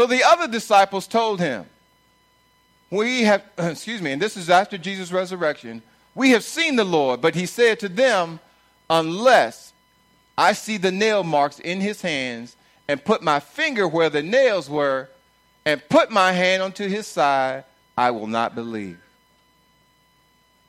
So 0.00 0.06
the 0.06 0.24
other 0.24 0.48
disciples 0.48 1.06
told 1.06 1.40
him, 1.40 1.66
We 2.90 3.24
have, 3.24 3.44
excuse 3.58 4.00
me, 4.00 4.12
and 4.12 4.22
this 4.22 4.34
is 4.34 4.48
after 4.48 4.78
Jesus' 4.78 5.12
resurrection, 5.12 5.82
we 6.14 6.30
have 6.30 6.42
seen 6.42 6.76
the 6.76 6.84
Lord, 6.84 7.20
but 7.20 7.34
he 7.34 7.44
said 7.44 7.78
to 7.80 7.88
them, 7.90 8.40
Unless 8.88 9.74
I 10.38 10.54
see 10.54 10.78
the 10.78 10.90
nail 10.90 11.22
marks 11.22 11.58
in 11.58 11.82
his 11.82 12.00
hands 12.00 12.56
and 12.88 13.04
put 13.04 13.20
my 13.20 13.40
finger 13.40 13.86
where 13.86 14.08
the 14.08 14.22
nails 14.22 14.70
were 14.70 15.10
and 15.66 15.86
put 15.90 16.10
my 16.10 16.32
hand 16.32 16.62
onto 16.62 16.88
his 16.88 17.06
side, 17.06 17.64
I 17.94 18.10
will 18.10 18.26
not 18.26 18.54
believe. 18.54 18.98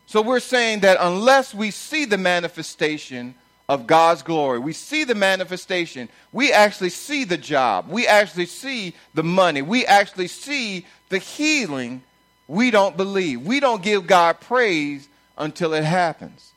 So 0.08 0.22
we're 0.22 0.42
saying 0.42 0.82
that 0.82 0.98
unless 1.00 1.54
we 1.54 1.72
see 1.72 2.04
the 2.04 2.18
manifestation 2.18 3.36
of 3.72 3.88
God's 3.88 4.22
glory. 4.22 4.60
We 4.60 4.74
see 4.74 5.06
the 5.06 5.16
manifestation. 5.16 6.10
We 6.34 6.52
actually 6.52 6.90
see 6.90 7.24
the 7.24 7.38
job. 7.38 7.88
We 7.88 8.06
actually 8.06 8.48
see 8.48 8.96
the 9.14 9.24
money. 9.24 9.62
We 9.62 9.86
actually 9.86 10.28
see 10.28 10.86
the 11.08 11.20
healing. 11.20 12.04
We 12.50 12.70
don't 12.70 12.98
believe. 12.98 13.44
We 13.44 13.62
don't 13.62 13.82
give 13.82 14.08
God 14.08 14.42
praise 14.42 15.08
until 15.38 15.74
it 15.74 15.86
happens. 15.86 16.52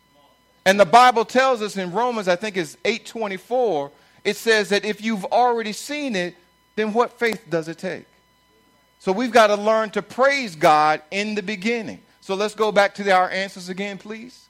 And 0.67 0.81
the 0.81 0.85
Bible 0.85 1.25
tells 1.25 1.63
us 1.63 1.77
in 1.77 1.93
Romans, 1.93 2.27
I 2.27 2.35
think 2.35 2.57
it's 2.57 2.77
824, 2.85 3.93
it 4.25 4.35
says 4.35 4.71
that 4.71 4.85
if 4.85 5.01
you've 5.01 5.25
already 5.27 5.73
seen 5.73 6.17
it, 6.17 6.35
then 6.75 6.93
what 6.93 7.17
faith 7.21 7.45
does 7.49 7.69
it 7.69 7.79
take? 7.79 8.07
So 8.99 9.13
we've 9.13 9.31
got 9.31 9.49
to 9.49 9.55
learn 9.55 9.91
to 9.91 10.03
praise 10.03 10.57
God 10.57 11.01
in 11.13 11.37
the 11.37 11.45
beginning. 11.45 12.03
So 12.23 12.35
let's 12.35 12.57
go 12.57 12.73
back 12.73 12.97
to 12.97 13.09
our 13.13 13.31
answers 13.31 13.69
again, 13.69 13.99
please. 13.99 14.49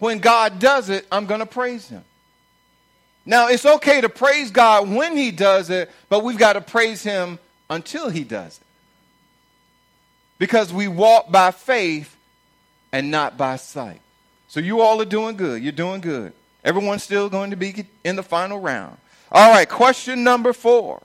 When 0.00 0.18
God 0.18 0.58
does 0.58 0.88
it, 0.88 1.06
I'm 1.12 1.26
going 1.26 1.40
to 1.40 1.46
praise 1.46 1.88
him. 1.88 2.04
Now, 3.24 3.48
it's 3.48 3.66
okay 3.66 4.00
to 4.00 4.08
praise 4.08 4.50
God 4.50 4.90
when 4.90 5.16
he 5.16 5.30
does 5.30 5.70
it, 5.70 5.90
but 6.08 6.24
we've 6.24 6.38
got 6.38 6.54
to 6.54 6.60
praise 6.60 7.02
him 7.02 7.38
until 7.68 8.08
he 8.08 8.24
does 8.24 8.58
it. 8.58 8.66
Because 10.38 10.72
we 10.72 10.88
walk 10.88 11.30
by 11.30 11.50
faith 11.50 12.16
and 12.92 13.10
not 13.10 13.36
by 13.36 13.56
sight. 13.56 14.00
So 14.48 14.58
you 14.58 14.80
all 14.80 15.00
are 15.00 15.06
doing 15.06 15.36
good. 15.36 15.62
You're 15.62 15.70
doing 15.70 16.00
good. 16.00 16.32
Everyone's 16.64 17.02
still 17.02 17.28
going 17.28 17.50
to 17.50 17.56
be 17.56 17.84
in 18.02 18.16
the 18.16 18.22
final 18.22 18.58
round. 18.58 18.96
All 19.30 19.52
right, 19.52 19.68
question 19.68 20.24
number 20.24 20.52
four. 20.52 21.02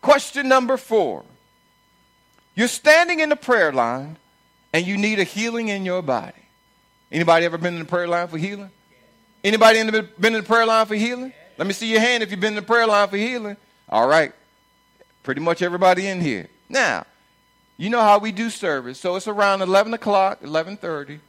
Question 0.00 0.48
number 0.48 0.76
four. 0.76 1.24
You're 2.54 2.68
standing 2.68 3.20
in 3.20 3.30
the 3.30 3.36
prayer 3.36 3.72
line 3.72 4.16
and 4.72 4.86
you 4.86 4.96
need 4.96 5.18
a 5.18 5.24
healing 5.24 5.68
in 5.68 5.84
your 5.84 6.02
body. 6.02 6.43
Anybody 7.14 7.46
ever 7.46 7.56
been 7.56 7.74
in 7.74 7.78
the 7.78 7.84
prayer 7.84 8.08
line 8.08 8.26
for 8.26 8.38
healing? 8.38 8.72
Anybody 9.44 9.78
been 10.18 10.34
in 10.34 10.40
the 10.40 10.42
prayer 10.42 10.66
line 10.66 10.84
for 10.84 10.96
healing? 10.96 11.32
Let 11.56 11.68
me 11.68 11.72
see 11.72 11.88
your 11.88 12.00
hand 12.00 12.24
if 12.24 12.32
you've 12.32 12.40
been 12.40 12.54
in 12.54 12.56
the 12.56 12.62
prayer 12.62 12.88
line 12.88 13.08
for 13.08 13.16
healing. 13.16 13.56
All 13.88 14.08
right. 14.08 14.32
Pretty 15.22 15.40
much 15.40 15.62
everybody 15.62 16.08
in 16.08 16.20
here. 16.20 16.48
Now, 16.68 17.06
you 17.76 17.88
know 17.88 18.00
how 18.00 18.18
we 18.18 18.32
do 18.32 18.50
service. 18.50 18.98
So 18.98 19.14
it's 19.14 19.28
around 19.28 19.62
11 19.62 19.94
o'clock, 19.94 20.42
11.30, 20.42 21.20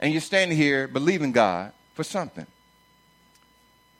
and 0.00 0.10
you're 0.10 0.22
standing 0.22 0.56
here 0.56 0.88
believing 0.88 1.32
God 1.32 1.72
for 1.92 2.02
something. 2.02 2.46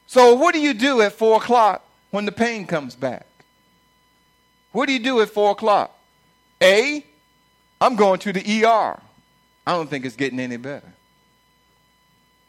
So, 0.06 0.36
what 0.36 0.54
do 0.54 0.60
you 0.60 0.72
do 0.72 1.02
at 1.02 1.12
4 1.12 1.36
o'clock 1.36 1.84
when 2.12 2.24
the 2.24 2.32
pain 2.32 2.66
comes 2.66 2.96
back? 2.96 3.26
What 4.72 4.86
do 4.86 4.94
you 4.94 5.00
do 5.00 5.20
at 5.20 5.28
4 5.28 5.50
o'clock? 5.50 5.94
A, 6.62 7.04
I'm 7.78 7.94
going 7.94 8.20
to 8.20 8.32
the 8.32 8.64
ER. 8.64 8.98
I 9.66 9.72
don't 9.72 9.90
think 9.90 10.06
it's 10.06 10.16
getting 10.16 10.40
any 10.40 10.56
better. 10.56 10.94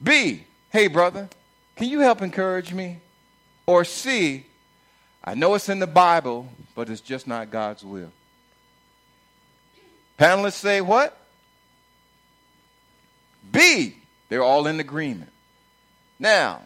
B, 0.01 0.43
hey, 0.69 0.87
brother, 0.87 1.29
can 1.75 1.89
you 1.89 1.99
help 1.99 2.21
encourage 2.21 2.73
me? 2.73 2.99
Or 3.65 3.83
C, 3.83 4.45
I 5.23 5.33
know 5.33 5.55
it's 5.55 5.69
in 5.69 5.79
the 5.79 5.87
Bible, 5.87 6.47
but 6.75 6.89
it's 6.89 7.01
just 7.01 7.27
not 7.27 7.51
God's 7.51 7.83
will. 7.83 8.11
Panelists 10.17 10.53
say 10.53 10.81
what? 10.81 11.17
B, 13.51 13.95
they're 14.29 14.43
all 14.43 14.67
in 14.67 14.79
agreement. 14.79 15.31
Now, 16.19 16.61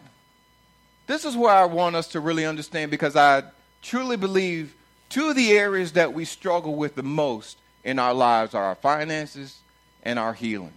this 1.08 1.26
is 1.26 1.36
where 1.36 1.54
I 1.54 1.66
want 1.66 1.96
us 1.96 2.08
to 2.10 2.20
really 2.20 2.46
understand 2.46 2.92
because 2.92 3.16
I 3.16 3.44
truly 3.82 4.16
believe 4.16 4.74
two 5.10 5.30
of 5.30 5.36
the 5.36 5.52
areas 5.52 5.94
that 5.94 6.14
we 6.14 6.26
struggle 6.26 6.76
with 6.76 6.96
the 6.96 7.04
most 7.04 7.58
in 7.84 8.00
our 8.00 8.14
lives 8.14 8.54
are 8.54 8.64
our 8.64 8.76
finances 8.76 9.60
and 10.04 10.18
our 10.18 10.34
healing. 10.34 10.74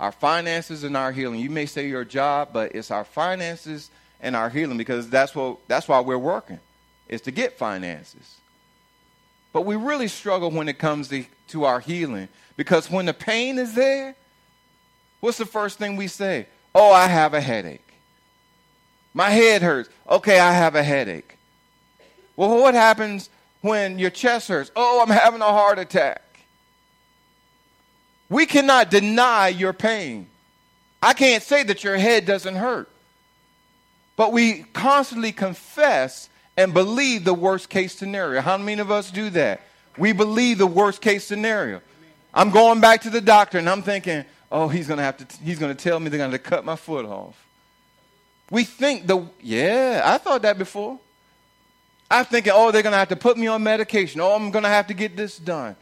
Our 0.00 0.12
finances 0.12 0.82
and 0.82 0.96
our 0.96 1.12
healing. 1.12 1.40
You 1.40 1.50
may 1.50 1.66
say 1.66 1.86
your 1.86 2.06
job, 2.06 2.48
but 2.52 2.74
it's 2.74 2.90
our 2.90 3.04
finances 3.04 3.90
and 4.20 4.34
our 4.34 4.48
healing 4.48 4.78
because 4.78 5.10
that's 5.10 5.34
what 5.34 5.58
that's 5.68 5.86
why 5.86 6.00
we're 6.00 6.18
working. 6.18 6.58
Is 7.06 7.20
to 7.22 7.30
get 7.30 7.58
finances. 7.58 8.38
But 9.52 9.66
we 9.66 9.76
really 9.76 10.08
struggle 10.08 10.50
when 10.50 10.68
it 10.68 10.78
comes 10.78 11.08
to, 11.08 11.24
to 11.48 11.64
our 11.64 11.80
healing 11.80 12.28
because 12.56 12.90
when 12.90 13.06
the 13.06 13.12
pain 13.12 13.58
is 13.58 13.74
there, 13.74 14.14
what's 15.20 15.38
the 15.38 15.46
first 15.46 15.78
thing 15.78 15.96
we 15.96 16.06
say? 16.06 16.46
Oh, 16.74 16.92
I 16.92 17.06
have 17.06 17.34
a 17.34 17.40
headache. 17.40 17.86
My 19.12 19.28
head 19.28 19.60
hurts. 19.60 19.90
Okay, 20.08 20.38
I 20.38 20.52
have 20.52 20.76
a 20.76 20.82
headache. 20.82 21.36
Well, 22.36 22.60
what 22.60 22.74
happens 22.74 23.28
when 23.60 23.98
your 23.98 24.10
chest 24.10 24.48
hurts? 24.48 24.70
Oh, 24.74 25.02
I'm 25.02 25.12
having 25.12 25.42
a 25.42 25.46
heart 25.46 25.78
attack. 25.78 26.22
We 28.30 28.46
cannot 28.46 28.90
deny 28.90 29.48
your 29.48 29.74
pain. 29.74 30.28
I 31.02 31.12
can't 31.12 31.42
say 31.42 31.62
that 31.64 31.84
your 31.84 31.98
head 31.98 32.24
doesn't 32.24 32.54
hurt. 32.54 32.88
But 34.16 34.32
we 34.32 34.64
constantly 34.72 35.32
confess 35.32 36.28
and 36.56 36.72
believe 36.72 37.24
the 37.24 37.34
worst 37.34 37.68
case 37.68 37.94
scenario. 37.94 38.40
How 38.40 38.56
many 38.56 38.80
of 38.80 38.90
us 38.90 39.10
do 39.10 39.30
that? 39.30 39.62
We 39.98 40.12
believe 40.12 40.58
the 40.58 40.66
worst 40.66 41.00
case 41.00 41.24
scenario. 41.24 41.80
I'm 42.32 42.50
going 42.50 42.80
back 42.80 43.02
to 43.02 43.10
the 43.10 43.20
doctor 43.20 43.58
and 43.58 43.68
I'm 43.68 43.82
thinking, 43.82 44.24
oh, 44.52 44.68
he's 44.68 44.86
going 44.86 44.98
to 44.98 45.04
have 45.04 45.16
to, 45.16 45.42
he's 45.42 45.58
going 45.58 45.74
to 45.74 45.82
tell 45.82 45.98
me 45.98 46.08
they're 46.10 46.18
going 46.18 46.30
to 46.30 46.38
cut 46.38 46.64
my 46.64 46.76
foot 46.76 47.04
off. 47.04 47.46
We 48.50 48.64
think 48.64 49.06
the, 49.06 49.26
yeah, 49.40 50.02
I 50.04 50.18
thought 50.18 50.42
that 50.42 50.58
before. 50.58 50.98
I'm 52.10 52.24
thinking, 52.24 52.52
oh, 52.54 52.70
they're 52.70 52.82
going 52.82 52.92
to 52.92 52.98
have 52.98 53.08
to 53.08 53.16
put 53.16 53.38
me 53.38 53.46
on 53.46 53.62
medication. 53.62 54.20
Oh, 54.20 54.32
I'm 54.32 54.50
going 54.50 54.64
to 54.64 54.68
have 54.68 54.88
to 54.88 54.94
get 54.94 55.16
this 55.16 55.38
done. 55.38 55.76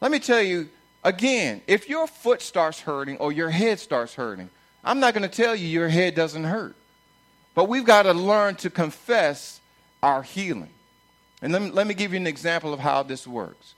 Let 0.00 0.10
me 0.10 0.18
tell 0.18 0.42
you, 0.42 0.68
again, 1.04 1.60
if 1.66 1.88
your 1.88 2.06
foot 2.06 2.42
starts 2.42 2.80
hurting 2.80 3.18
or 3.18 3.30
your 3.30 3.50
head 3.50 3.78
starts 3.78 4.14
hurting, 4.14 4.50
I'm 4.82 5.00
not 5.00 5.14
going 5.14 5.28
to 5.28 5.34
tell 5.34 5.54
you 5.54 5.68
your 5.68 5.88
head 5.88 6.14
doesn't 6.14 6.44
hurt. 6.44 6.74
But 7.54 7.68
we've 7.68 7.84
got 7.84 8.02
to 8.02 8.12
learn 8.12 8.56
to 8.56 8.70
confess 8.70 9.60
our 10.02 10.22
healing. 10.22 10.70
And 11.40 11.52
let 11.52 11.62
me, 11.62 11.70
let 11.70 11.86
me 11.86 11.94
give 11.94 12.12
you 12.12 12.16
an 12.16 12.26
example 12.26 12.72
of 12.72 12.80
how 12.80 13.02
this 13.02 13.26
works. 13.26 13.74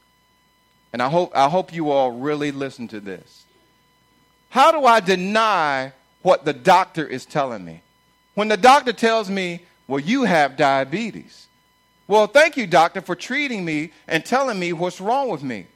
And 0.92 1.02
I 1.02 1.09
hope, 1.09 1.37
I 1.37 1.49
hope 1.49 1.75
you 1.75 1.90
all 1.90 2.12
really 2.12 2.52
listen 2.52 2.88
to 2.88 3.00
this. 3.00 3.45
How 4.49 4.73
do 4.73 4.87
I 4.87 5.00
deny 5.00 5.92
what 6.23 6.45
the 6.45 6.52
doctor 6.52 7.06
is 7.06 7.26
telling 7.26 7.64
me? 7.64 7.83
When 8.35 8.49
the 8.49 8.56
doctor 8.56 8.92
tells 8.92 9.28
me, 9.28 9.62
well, 9.88 10.00
you 10.00 10.25
have 10.25 10.56
diabetes. 10.56 11.47
Well, 12.09 12.26
thank 12.26 12.56
you, 12.56 12.66
doctor, 12.66 13.00
for 13.00 13.14
treating 13.14 13.64
me 13.64 13.90
and 14.06 14.25
telling 14.25 14.59
me 14.59 14.73
what's 14.73 15.00
wrong 15.00 15.28
with 15.28 15.42
me. 15.42 15.66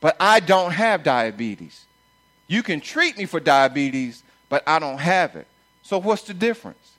But 0.00 0.16
I 0.20 0.40
don't 0.40 0.72
have 0.72 1.02
diabetes. 1.02 1.84
You 2.46 2.62
can 2.62 2.80
treat 2.80 3.18
me 3.18 3.26
for 3.26 3.40
diabetes, 3.40 4.22
but 4.48 4.62
I 4.66 4.78
don't 4.78 4.98
have 4.98 5.36
it. 5.36 5.46
So, 5.82 5.98
what's 5.98 6.22
the 6.22 6.34
difference? 6.34 6.92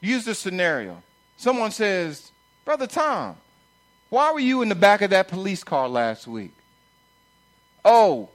Use 0.00 0.24
this 0.24 0.38
scenario. 0.38 1.02
Someone 1.36 1.70
says, 1.70 2.30
Brother 2.64 2.86
Tom, 2.86 3.36
why 4.10 4.32
were 4.32 4.40
you 4.40 4.62
in 4.62 4.68
the 4.68 4.74
back 4.74 5.02
of 5.02 5.10
that 5.10 5.28
police 5.28 5.64
car 5.64 5.88
last 5.88 6.26
week? 6.26 6.52
Oh, 7.84 8.28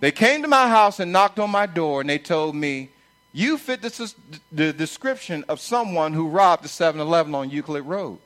they 0.00 0.10
came 0.10 0.42
to 0.42 0.48
my 0.48 0.68
house 0.68 1.00
and 1.00 1.12
knocked 1.12 1.38
on 1.38 1.50
my 1.50 1.66
door 1.66 2.00
and 2.00 2.10
they 2.10 2.18
told 2.18 2.54
me 2.54 2.90
you 3.32 3.58
fit 3.58 3.82
the, 3.82 4.14
the 4.52 4.72
description 4.72 5.44
of 5.48 5.60
someone 5.60 6.12
who 6.12 6.28
robbed 6.28 6.64
the 6.64 6.68
7 6.68 7.00
Eleven 7.00 7.34
on 7.34 7.50
Euclid 7.50 7.84
Road. 7.84 8.18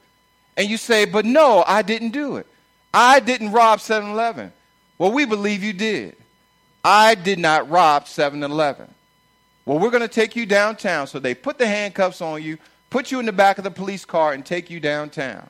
And 0.56 0.68
you 0.68 0.76
say, 0.76 1.04
but 1.04 1.24
no, 1.24 1.64
I 1.66 1.82
didn't 1.82 2.10
do 2.10 2.36
it. 2.36 2.46
I 2.92 3.20
didn't 3.20 3.52
rob 3.52 3.80
7 3.80 4.10
Eleven. 4.10 4.52
Well, 4.98 5.12
we 5.12 5.24
believe 5.24 5.62
you 5.62 5.72
did. 5.72 6.16
I 6.84 7.14
did 7.14 7.38
not 7.38 7.70
rob 7.70 8.08
7 8.08 8.42
Eleven. 8.42 8.92
Well, 9.64 9.78
we're 9.78 9.90
going 9.90 10.02
to 10.02 10.08
take 10.08 10.34
you 10.34 10.46
downtown. 10.46 11.06
So 11.06 11.18
they 11.18 11.34
put 11.34 11.58
the 11.58 11.66
handcuffs 11.66 12.20
on 12.20 12.42
you, 12.42 12.58
put 12.88 13.10
you 13.10 13.20
in 13.20 13.26
the 13.26 13.32
back 13.32 13.58
of 13.58 13.64
the 13.64 13.70
police 13.70 14.04
car, 14.04 14.32
and 14.32 14.44
take 14.44 14.70
you 14.70 14.80
downtown. 14.80 15.48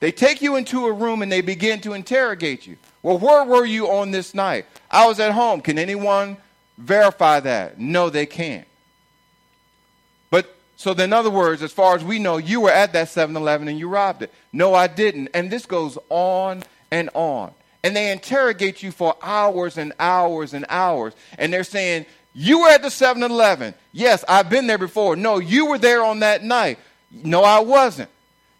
They 0.00 0.10
take 0.10 0.40
you 0.40 0.56
into 0.56 0.86
a 0.86 0.92
room 0.92 1.22
and 1.22 1.30
they 1.30 1.42
begin 1.42 1.80
to 1.82 1.92
interrogate 1.92 2.66
you. 2.66 2.76
Well, 3.02 3.18
where 3.18 3.44
were 3.44 3.66
you 3.66 3.88
on 3.90 4.10
this 4.10 4.34
night? 4.34 4.66
I 4.90 5.06
was 5.06 5.20
at 5.20 5.32
home. 5.32 5.60
Can 5.60 5.78
anyone 5.78 6.38
verify 6.78 7.40
that? 7.40 7.78
No, 7.78 8.08
they 8.08 8.26
can't. 8.26 8.66
So, 10.80 10.92
in 10.92 11.12
other 11.12 11.28
words, 11.28 11.62
as 11.62 11.72
far 11.72 11.94
as 11.94 12.02
we 12.02 12.18
know, 12.18 12.38
you 12.38 12.62
were 12.62 12.70
at 12.70 12.94
that 12.94 13.10
7 13.10 13.36
Eleven 13.36 13.68
and 13.68 13.78
you 13.78 13.86
robbed 13.86 14.22
it. 14.22 14.32
No, 14.50 14.72
I 14.72 14.86
didn't. 14.86 15.28
And 15.34 15.50
this 15.50 15.66
goes 15.66 15.98
on 16.08 16.62
and 16.90 17.10
on. 17.12 17.52
And 17.84 17.94
they 17.94 18.10
interrogate 18.10 18.82
you 18.82 18.90
for 18.90 19.14
hours 19.20 19.76
and 19.76 19.92
hours 20.00 20.54
and 20.54 20.64
hours. 20.70 21.12
And 21.36 21.52
they're 21.52 21.64
saying, 21.64 22.06
You 22.32 22.62
were 22.62 22.70
at 22.70 22.80
the 22.80 22.90
7 22.90 23.22
Eleven. 23.22 23.74
Yes, 23.92 24.24
I've 24.26 24.48
been 24.48 24.66
there 24.66 24.78
before. 24.78 25.16
No, 25.16 25.38
you 25.38 25.66
were 25.66 25.76
there 25.76 26.02
on 26.02 26.20
that 26.20 26.44
night. 26.44 26.78
No, 27.10 27.42
I 27.42 27.60
wasn't. 27.60 28.08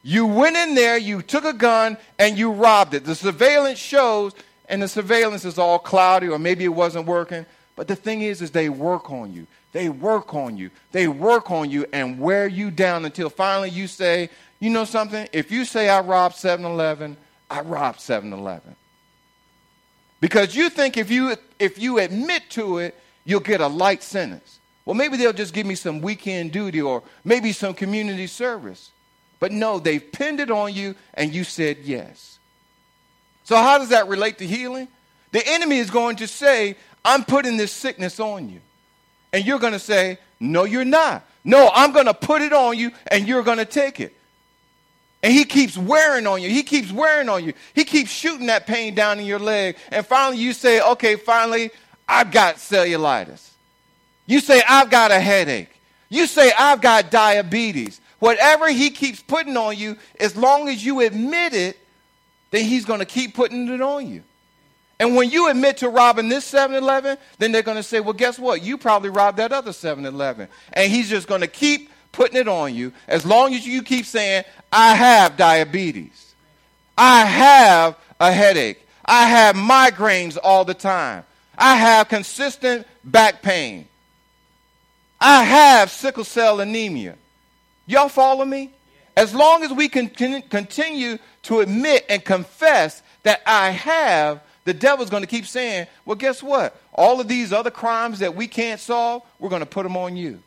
You 0.02 0.26
went 0.26 0.58
in 0.58 0.74
there, 0.74 0.98
you 0.98 1.22
took 1.22 1.46
a 1.46 1.54
gun, 1.54 1.96
and 2.18 2.36
you 2.36 2.52
robbed 2.52 2.92
it. 2.92 3.06
The 3.06 3.14
surveillance 3.14 3.78
shows, 3.78 4.34
and 4.68 4.82
the 4.82 4.88
surveillance 4.88 5.46
is 5.46 5.56
all 5.56 5.78
cloudy, 5.78 6.28
or 6.28 6.38
maybe 6.38 6.64
it 6.64 6.68
wasn't 6.68 7.06
working. 7.06 7.46
But 7.76 7.88
the 7.88 7.96
thing 7.96 8.20
is, 8.20 8.42
is 8.42 8.50
they 8.50 8.68
work 8.68 9.10
on 9.10 9.32
you. 9.32 9.46
They 9.72 9.88
work 9.88 10.34
on 10.34 10.56
you. 10.56 10.70
They 10.92 11.06
work 11.08 11.50
on 11.50 11.70
you 11.70 11.86
and 11.92 12.18
wear 12.18 12.46
you 12.48 12.70
down 12.70 13.04
until 13.04 13.30
finally 13.30 13.70
you 13.70 13.86
say, 13.86 14.30
you 14.58 14.70
know 14.70 14.84
something? 14.84 15.28
If 15.32 15.50
you 15.50 15.64
say 15.64 15.88
I 15.88 16.00
robbed 16.00 16.36
7-Eleven, 16.36 17.16
I 17.48 17.60
robbed 17.60 18.00
7-Eleven. 18.00 18.76
Because 20.20 20.54
you 20.54 20.68
think 20.68 20.96
if 20.96 21.10
you 21.10 21.34
if 21.58 21.78
you 21.78 21.98
admit 21.98 22.42
to 22.50 22.78
it, 22.78 22.94
you'll 23.24 23.40
get 23.40 23.60
a 23.60 23.66
light 23.66 24.02
sentence. 24.02 24.58
Well, 24.84 24.94
maybe 24.94 25.16
they'll 25.16 25.32
just 25.32 25.54
give 25.54 25.66
me 25.66 25.74
some 25.74 26.00
weekend 26.00 26.52
duty 26.52 26.80
or 26.82 27.02
maybe 27.24 27.52
some 27.52 27.74
community 27.74 28.26
service. 28.26 28.90
But 29.38 29.52
no, 29.52 29.78
they've 29.78 30.12
pinned 30.12 30.40
it 30.40 30.50
on 30.50 30.74
you 30.74 30.94
and 31.14 31.34
you 31.34 31.44
said 31.44 31.78
yes. 31.84 32.38
So 33.44 33.56
how 33.56 33.78
does 33.78 33.88
that 33.90 34.08
relate 34.08 34.38
to 34.38 34.46
healing? 34.46 34.88
The 35.32 35.42
enemy 35.46 35.78
is 35.78 35.90
going 35.90 36.16
to 36.16 36.26
say, 36.26 36.76
I'm 37.04 37.24
putting 37.24 37.56
this 37.56 37.72
sickness 37.72 38.20
on 38.20 38.50
you. 38.50 38.60
And 39.32 39.44
you're 39.44 39.58
going 39.58 39.72
to 39.72 39.78
say, 39.78 40.18
No, 40.38 40.64
you're 40.64 40.84
not. 40.84 41.24
No, 41.44 41.70
I'm 41.72 41.92
going 41.92 42.06
to 42.06 42.14
put 42.14 42.42
it 42.42 42.52
on 42.52 42.76
you 42.76 42.90
and 43.06 43.26
you're 43.26 43.42
going 43.42 43.58
to 43.58 43.64
take 43.64 44.00
it. 44.00 44.14
And 45.22 45.32
he 45.32 45.44
keeps 45.44 45.76
wearing 45.76 46.26
on 46.26 46.42
you. 46.42 46.48
He 46.48 46.62
keeps 46.62 46.92
wearing 46.92 47.28
on 47.28 47.44
you. 47.44 47.52
He 47.74 47.84
keeps 47.84 48.10
shooting 48.10 48.46
that 48.46 48.66
pain 48.66 48.94
down 48.94 49.18
in 49.18 49.26
your 49.26 49.38
leg. 49.38 49.76
And 49.90 50.06
finally, 50.06 50.38
you 50.38 50.52
say, 50.52 50.80
Okay, 50.80 51.16
finally, 51.16 51.70
I've 52.08 52.30
got 52.30 52.56
cellulitis. 52.56 53.50
You 54.26 54.40
say, 54.40 54.62
I've 54.68 54.90
got 54.90 55.10
a 55.10 55.20
headache. 55.20 55.70
You 56.08 56.26
say, 56.26 56.52
I've 56.58 56.80
got 56.80 57.10
diabetes. 57.10 58.00
Whatever 58.18 58.68
he 58.68 58.90
keeps 58.90 59.22
putting 59.22 59.56
on 59.56 59.76
you, 59.76 59.96
as 60.18 60.36
long 60.36 60.68
as 60.68 60.84
you 60.84 61.00
admit 61.00 61.54
it, 61.54 61.78
then 62.50 62.64
he's 62.64 62.84
going 62.84 62.98
to 62.98 63.06
keep 63.06 63.34
putting 63.34 63.68
it 63.68 63.80
on 63.80 64.08
you. 64.08 64.22
And 65.00 65.16
when 65.16 65.30
you 65.30 65.48
admit 65.48 65.78
to 65.78 65.88
robbing 65.88 66.28
this 66.28 66.44
7 66.44 66.76
Eleven, 66.76 67.16
then 67.38 67.52
they're 67.52 67.62
going 67.62 67.78
to 67.78 67.82
say, 67.82 68.00
well, 68.00 68.12
guess 68.12 68.38
what? 68.38 68.62
You 68.62 68.76
probably 68.76 69.08
robbed 69.08 69.38
that 69.38 69.50
other 69.50 69.72
7 69.72 70.04
Eleven. 70.04 70.46
And 70.74 70.92
he's 70.92 71.08
just 71.08 71.26
going 71.26 71.40
to 71.40 71.46
keep 71.48 71.90
putting 72.12 72.36
it 72.36 72.46
on 72.46 72.74
you 72.74 72.92
as 73.08 73.24
long 73.24 73.54
as 73.54 73.66
you 73.66 73.82
keep 73.82 74.04
saying, 74.04 74.44
I 74.70 74.94
have 74.94 75.38
diabetes. 75.38 76.34
I 76.98 77.24
have 77.24 77.96
a 78.20 78.30
headache. 78.30 78.86
I 79.06 79.24
have 79.24 79.56
migraines 79.56 80.36
all 80.40 80.66
the 80.66 80.74
time. 80.74 81.24
I 81.56 81.76
have 81.76 82.08
consistent 82.08 82.86
back 83.02 83.40
pain. 83.40 83.88
I 85.18 85.44
have 85.44 85.90
sickle 85.90 86.24
cell 86.24 86.60
anemia. 86.60 87.16
Y'all 87.86 88.10
follow 88.10 88.44
me? 88.44 88.70
As 89.16 89.34
long 89.34 89.62
as 89.62 89.72
we 89.72 89.88
can 89.88 90.08
continue 90.08 91.18
to 91.44 91.60
admit 91.60 92.04
and 92.08 92.22
confess 92.24 93.02
that 93.22 93.42
I 93.46 93.70
have, 93.70 94.42
the 94.70 94.74
devil's 94.74 95.10
going 95.10 95.24
to 95.24 95.26
keep 95.26 95.46
saying, 95.46 95.88
well, 96.04 96.14
guess 96.14 96.44
what? 96.44 96.80
All 96.92 97.20
of 97.20 97.26
these 97.26 97.52
other 97.52 97.72
crimes 97.72 98.20
that 98.20 98.36
we 98.36 98.46
can't 98.46 98.80
solve, 98.80 99.24
we're 99.40 99.48
going 99.48 99.62
to 99.62 99.66
put 99.66 99.82
them 99.82 99.96
on 99.96 100.16
you. 100.16 100.38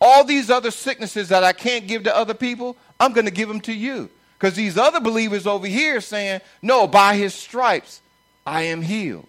All 0.00 0.24
these 0.24 0.50
other 0.50 0.72
sicknesses 0.72 1.28
that 1.28 1.44
I 1.44 1.52
can't 1.52 1.86
give 1.86 2.02
to 2.04 2.16
other 2.16 2.34
people, 2.34 2.76
I'm 2.98 3.12
going 3.12 3.26
to 3.26 3.30
give 3.30 3.46
them 3.46 3.60
to 3.60 3.72
you. 3.72 4.10
Because 4.36 4.56
these 4.56 4.76
other 4.76 4.98
believers 4.98 5.46
over 5.46 5.68
here 5.68 6.00
saying, 6.00 6.40
no, 6.60 6.88
by 6.88 7.14
his 7.14 7.32
stripes, 7.32 8.00
I 8.44 8.62
am 8.62 8.82
healed. 8.82 9.28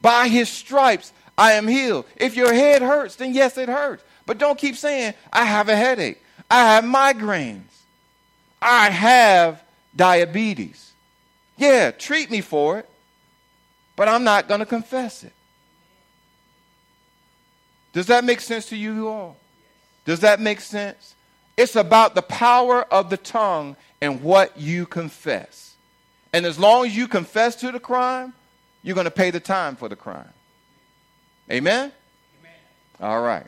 By 0.00 0.28
his 0.28 0.48
stripes, 0.48 1.12
I 1.36 1.52
am 1.52 1.68
healed. 1.68 2.06
If 2.16 2.34
your 2.34 2.54
head 2.54 2.80
hurts, 2.80 3.16
then 3.16 3.34
yes, 3.34 3.58
it 3.58 3.68
hurts. 3.68 4.02
But 4.24 4.38
don't 4.38 4.58
keep 4.58 4.76
saying, 4.76 5.12
I 5.30 5.44
have 5.44 5.68
a 5.68 5.76
headache. 5.76 6.22
I 6.50 6.76
have 6.76 6.84
migraines. 6.84 7.60
I 8.62 8.88
have 8.88 9.62
diabetes. 9.94 10.88
Yeah, 11.58 11.90
treat 11.90 12.30
me 12.30 12.40
for 12.40 12.78
it, 12.78 12.88
but 13.96 14.08
I'm 14.08 14.24
not 14.24 14.48
going 14.48 14.60
to 14.60 14.66
confess 14.66 15.24
it. 15.24 15.32
Does 17.92 18.06
that 18.06 18.24
make 18.24 18.40
sense 18.40 18.66
to 18.66 18.76
you 18.76 19.08
all? 19.08 19.36
Does 20.04 20.20
that 20.20 20.40
make 20.40 20.60
sense? 20.60 21.14
It's 21.56 21.74
about 21.74 22.14
the 22.14 22.22
power 22.22 22.82
of 22.82 23.10
the 23.10 23.16
tongue 23.16 23.76
and 24.00 24.22
what 24.22 24.56
you 24.56 24.86
confess. 24.86 25.74
And 26.32 26.46
as 26.46 26.58
long 26.58 26.86
as 26.86 26.96
you 26.96 27.08
confess 27.08 27.56
to 27.56 27.72
the 27.72 27.80
crime, 27.80 28.34
you're 28.82 28.94
going 28.94 29.06
to 29.06 29.10
pay 29.10 29.30
the 29.30 29.40
time 29.40 29.74
for 29.74 29.88
the 29.88 29.96
crime. 29.96 30.30
Amen? 31.50 31.90
Amen? 32.40 32.52
All 33.00 33.20
right. 33.20 33.46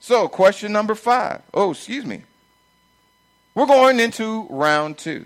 So, 0.00 0.28
question 0.28 0.72
number 0.72 0.94
five. 0.94 1.40
Oh, 1.54 1.70
excuse 1.70 2.04
me. 2.04 2.22
We're 3.54 3.66
going 3.66 3.98
into 3.98 4.46
round 4.50 4.98
two. 4.98 5.24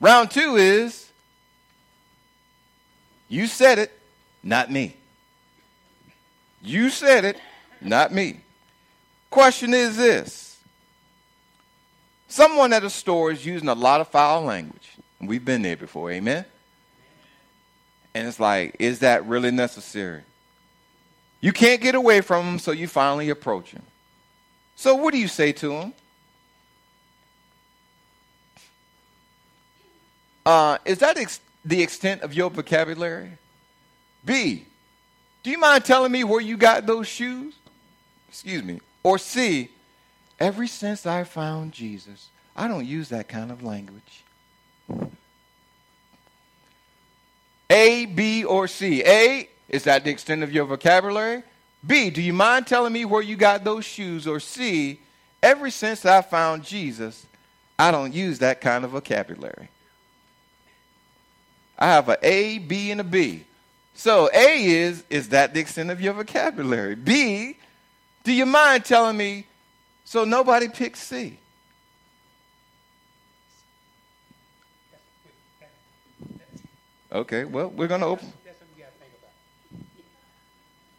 Round 0.00 0.30
two 0.30 0.56
is 0.56 1.10
you 3.28 3.46
said 3.46 3.78
it, 3.78 3.92
not 4.42 4.70
me. 4.70 4.96
You 6.62 6.90
said 6.90 7.24
it, 7.24 7.38
not 7.80 8.12
me. 8.12 8.40
Question 9.30 9.74
is 9.74 9.96
this 9.96 10.58
someone 12.28 12.72
at 12.72 12.84
a 12.84 12.90
store 12.90 13.30
is 13.30 13.44
using 13.44 13.68
a 13.68 13.74
lot 13.74 14.00
of 14.00 14.08
foul 14.08 14.42
language. 14.42 14.96
We've 15.20 15.44
been 15.44 15.62
there 15.62 15.76
before, 15.76 16.10
amen? 16.10 16.44
And 18.14 18.28
it's 18.28 18.40
like, 18.40 18.76
is 18.78 19.00
that 19.00 19.26
really 19.26 19.50
necessary? 19.50 20.22
You 21.40 21.52
can't 21.52 21.80
get 21.80 21.94
away 21.94 22.20
from 22.20 22.46
them, 22.46 22.58
so 22.58 22.72
you 22.72 22.88
finally 22.88 23.30
approach 23.30 23.72
them. 23.72 23.82
So, 24.74 24.94
what 24.94 25.12
do 25.12 25.18
you 25.18 25.28
say 25.28 25.52
to 25.52 25.72
him? 25.72 25.92
Uh, 30.46 30.78
is 30.84 30.98
that 30.98 31.18
ex- 31.18 31.40
the 31.64 31.82
extent 31.82 32.22
of 32.22 32.32
your 32.32 32.48
vocabulary? 32.50 33.32
B, 34.24 34.64
do 35.42 35.50
you 35.50 35.58
mind 35.58 35.84
telling 35.84 36.12
me 36.12 36.22
where 36.22 36.40
you 36.40 36.56
got 36.56 36.86
those 36.86 37.08
shoes? 37.08 37.54
Excuse 38.28 38.62
me. 38.62 38.80
Or 39.02 39.18
C, 39.18 39.70
ever 40.38 40.68
since 40.68 41.04
I 41.04 41.24
found 41.24 41.72
Jesus, 41.72 42.28
I 42.54 42.68
don't 42.68 42.86
use 42.86 43.08
that 43.08 43.28
kind 43.28 43.50
of 43.50 43.64
language. 43.64 44.22
A, 47.68 48.06
B, 48.06 48.44
or 48.44 48.68
C. 48.68 49.02
A, 49.04 49.48
is 49.68 49.82
that 49.84 50.04
the 50.04 50.10
extent 50.10 50.44
of 50.44 50.52
your 50.52 50.64
vocabulary? 50.64 51.42
B, 51.84 52.10
do 52.10 52.22
you 52.22 52.32
mind 52.32 52.68
telling 52.68 52.92
me 52.92 53.04
where 53.04 53.22
you 53.22 53.36
got 53.36 53.64
those 53.64 53.84
shoes? 53.84 54.28
Or 54.28 54.38
C, 54.38 55.00
ever 55.42 55.70
since 55.70 56.06
I 56.06 56.22
found 56.22 56.62
Jesus, 56.62 57.26
I 57.78 57.90
don't 57.90 58.14
use 58.14 58.38
that 58.38 58.60
kind 58.60 58.84
of 58.84 58.92
vocabulary. 58.92 59.70
I 61.78 61.86
have 61.86 62.08
an 62.08 62.16
A, 62.22 62.58
B, 62.58 62.90
and 62.90 63.00
a 63.00 63.04
B. 63.04 63.44
So 63.96 64.28
A 64.32 64.64
is, 64.64 65.04
is 65.08 65.30
that 65.30 65.54
the 65.54 65.60
extent 65.60 65.90
of 65.90 66.00
your 66.02 66.12
vocabulary? 66.12 66.94
B, 66.94 67.56
do 68.24 68.32
you 68.32 68.44
mind 68.44 68.84
telling 68.84 69.16
me 69.16 69.46
so 70.04 70.24
nobody 70.24 70.68
picks 70.68 71.00
C? 71.00 71.38
Okay, 77.10 77.44
well, 77.44 77.68
we're 77.70 77.86
going 77.86 78.02
to 78.02 78.06
open. 78.06 78.30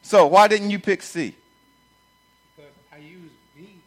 So 0.02 0.26
why 0.26 0.48
didn't 0.48 0.72
you 0.72 0.80
pick 0.80 1.04
C? 1.04 1.36
Because 2.56 2.72
I 2.92 2.98
used 2.98 3.36
B 3.54 3.78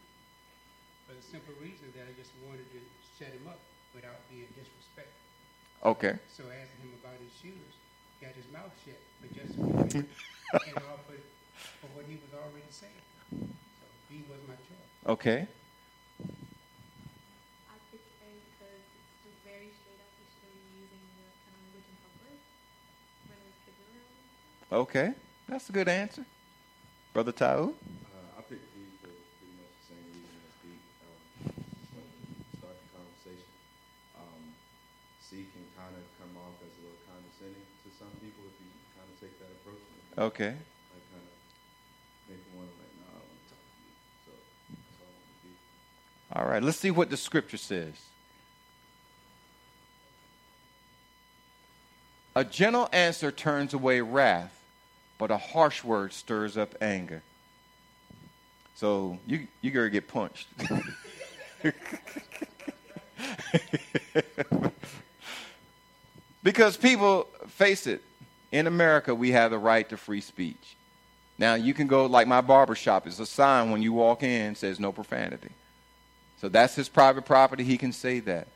for 1.09 1.14
the 1.16 1.22
simple 1.22 1.55
reason 1.59 1.90
that 1.96 2.05
I 2.07 2.12
just 2.20 2.31
wanted 2.46 2.68
to 2.70 2.81
set 3.18 3.33
him 3.33 3.48
up 3.48 3.59
without 3.94 4.20
being 4.31 4.46
disrespectful. 4.53 5.16
Okay. 5.96 6.14
So 6.37 6.44
asking 6.44 6.87
him 6.87 6.92
about 7.03 7.16
his 7.18 7.33
shoes, 7.40 7.72
got 8.20 8.37
his 8.37 8.44
mouth 8.53 8.70
shut, 8.85 9.00
but 9.61 9.88
just 9.88 10.09
and 10.53 10.77
all 10.88 10.99
for, 11.07 11.16
for 11.81 11.88
what 11.94 12.05
he 12.09 12.16
was 12.16 12.33
already 12.35 12.70
saying. 12.70 12.92
So 13.31 13.87
B 14.09 14.25
was 14.29 14.40
my 14.49 14.55
choice. 14.55 14.90
Okay. 15.07 15.46
Okay, 24.70 25.11
that's 25.51 25.68
a 25.68 25.73
good 25.75 25.88
answer. 25.90 26.23
Brother 27.12 27.35
Tau? 27.35 27.75
Uh, 27.75 28.38
I 28.38 28.40
picked 28.46 28.70
D 28.70 28.87
for 29.03 29.11
pretty 29.11 29.59
much 29.59 29.75
the 29.83 29.87
same 29.90 30.05
reason 30.14 30.31
as 30.46 30.55
B. 30.62 30.79
Um, 31.03 31.59
start 32.55 32.79
the 32.79 32.88
conversation. 32.94 33.51
Um, 34.14 34.55
C 35.18 35.51
can 35.51 35.66
kind 35.75 35.90
of 35.90 36.07
come 36.23 36.38
off 36.38 36.55
as 36.62 36.70
a 36.70 36.87
little 36.87 37.03
condescending 37.03 37.66
to 37.66 37.88
some 37.99 38.14
people 38.23 38.46
if 38.46 38.62
you 38.62 38.70
kind 39.01 39.11
of 39.13 39.21
take 39.21 39.39
that 39.39 39.49
approach. 39.61 39.81
Okay. 40.19 40.53
Like 40.53 41.05
kind 41.11 41.25
of 41.25 41.33
make 42.29 42.45
to 42.45 42.51
like, 42.61 42.93
nah, 43.01 43.09
I 43.09 43.25
want 43.25 43.41
to 43.41 43.49
talk 43.49 43.65
to 43.65 43.81
you. 43.81 43.97
So 44.27 44.33
that's 44.69 45.01
all 45.01 45.09
I 45.09 45.17
want 45.17 45.33
to 45.33 45.49
be. 45.49 45.53
All 46.37 46.47
right, 46.47 46.63
let's 46.63 46.79
see 46.79 46.91
what 46.91 47.09
the 47.11 47.17
scripture 47.17 47.57
says. 47.57 47.95
A 52.37 52.45
gentle 52.45 52.89
answer 52.93 53.33
turns 53.33 53.75
away 53.75 54.01
wrath, 54.01 54.63
but 55.19 55.31
a 55.31 55.37
harsh 55.37 55.83
word 55.83 56.13
stirs 56.13 56.57
up 56.57 56.75
anger. 56.81 57.23
So 58.77 59.19
you 59.27 59.49
you 59.61 59.71
gotta 59.73 59.91
get 59.91 60.07
punched. 60.09 60.47
because 66.43 66.77
people 66.77 67.25
face 67.49 67.87
it, 67.87 68.03
in 68.53 68.67
America 68.67 69.15
we 69.15 69.33
have 69.33 69.51
the 69.51 69.59
right 69.59 69.89
to 69.89 69.97
free 69.97 70.21
speech. 70.21 70.77
Now 71.39 71.55
you 71.55 71.75
can 71.75 71.87
go 71.87 72.07
like 72.07 72.27
my 72.27 72.41
barber 72.41 72.75
shop 72.75 73.07
is 73.07 73.21
a 73.21 73.27
sign 73.27 73.71
when 73.71 73.83
you 73.83 73.93
walk 73.93 74.23
in 74.23 74.55
says 74.55 74.79
no 74.79 74.93
profanity. 74.93 75.51
So 76.41 76.49
that's 76.49 76.75
his 76.75 76.89
private 76.89 77.27
property, 77.27 77.65
he 77.65 77.77
can 77.77 77.93
say 77.93 78.21
that. 78.21 78.49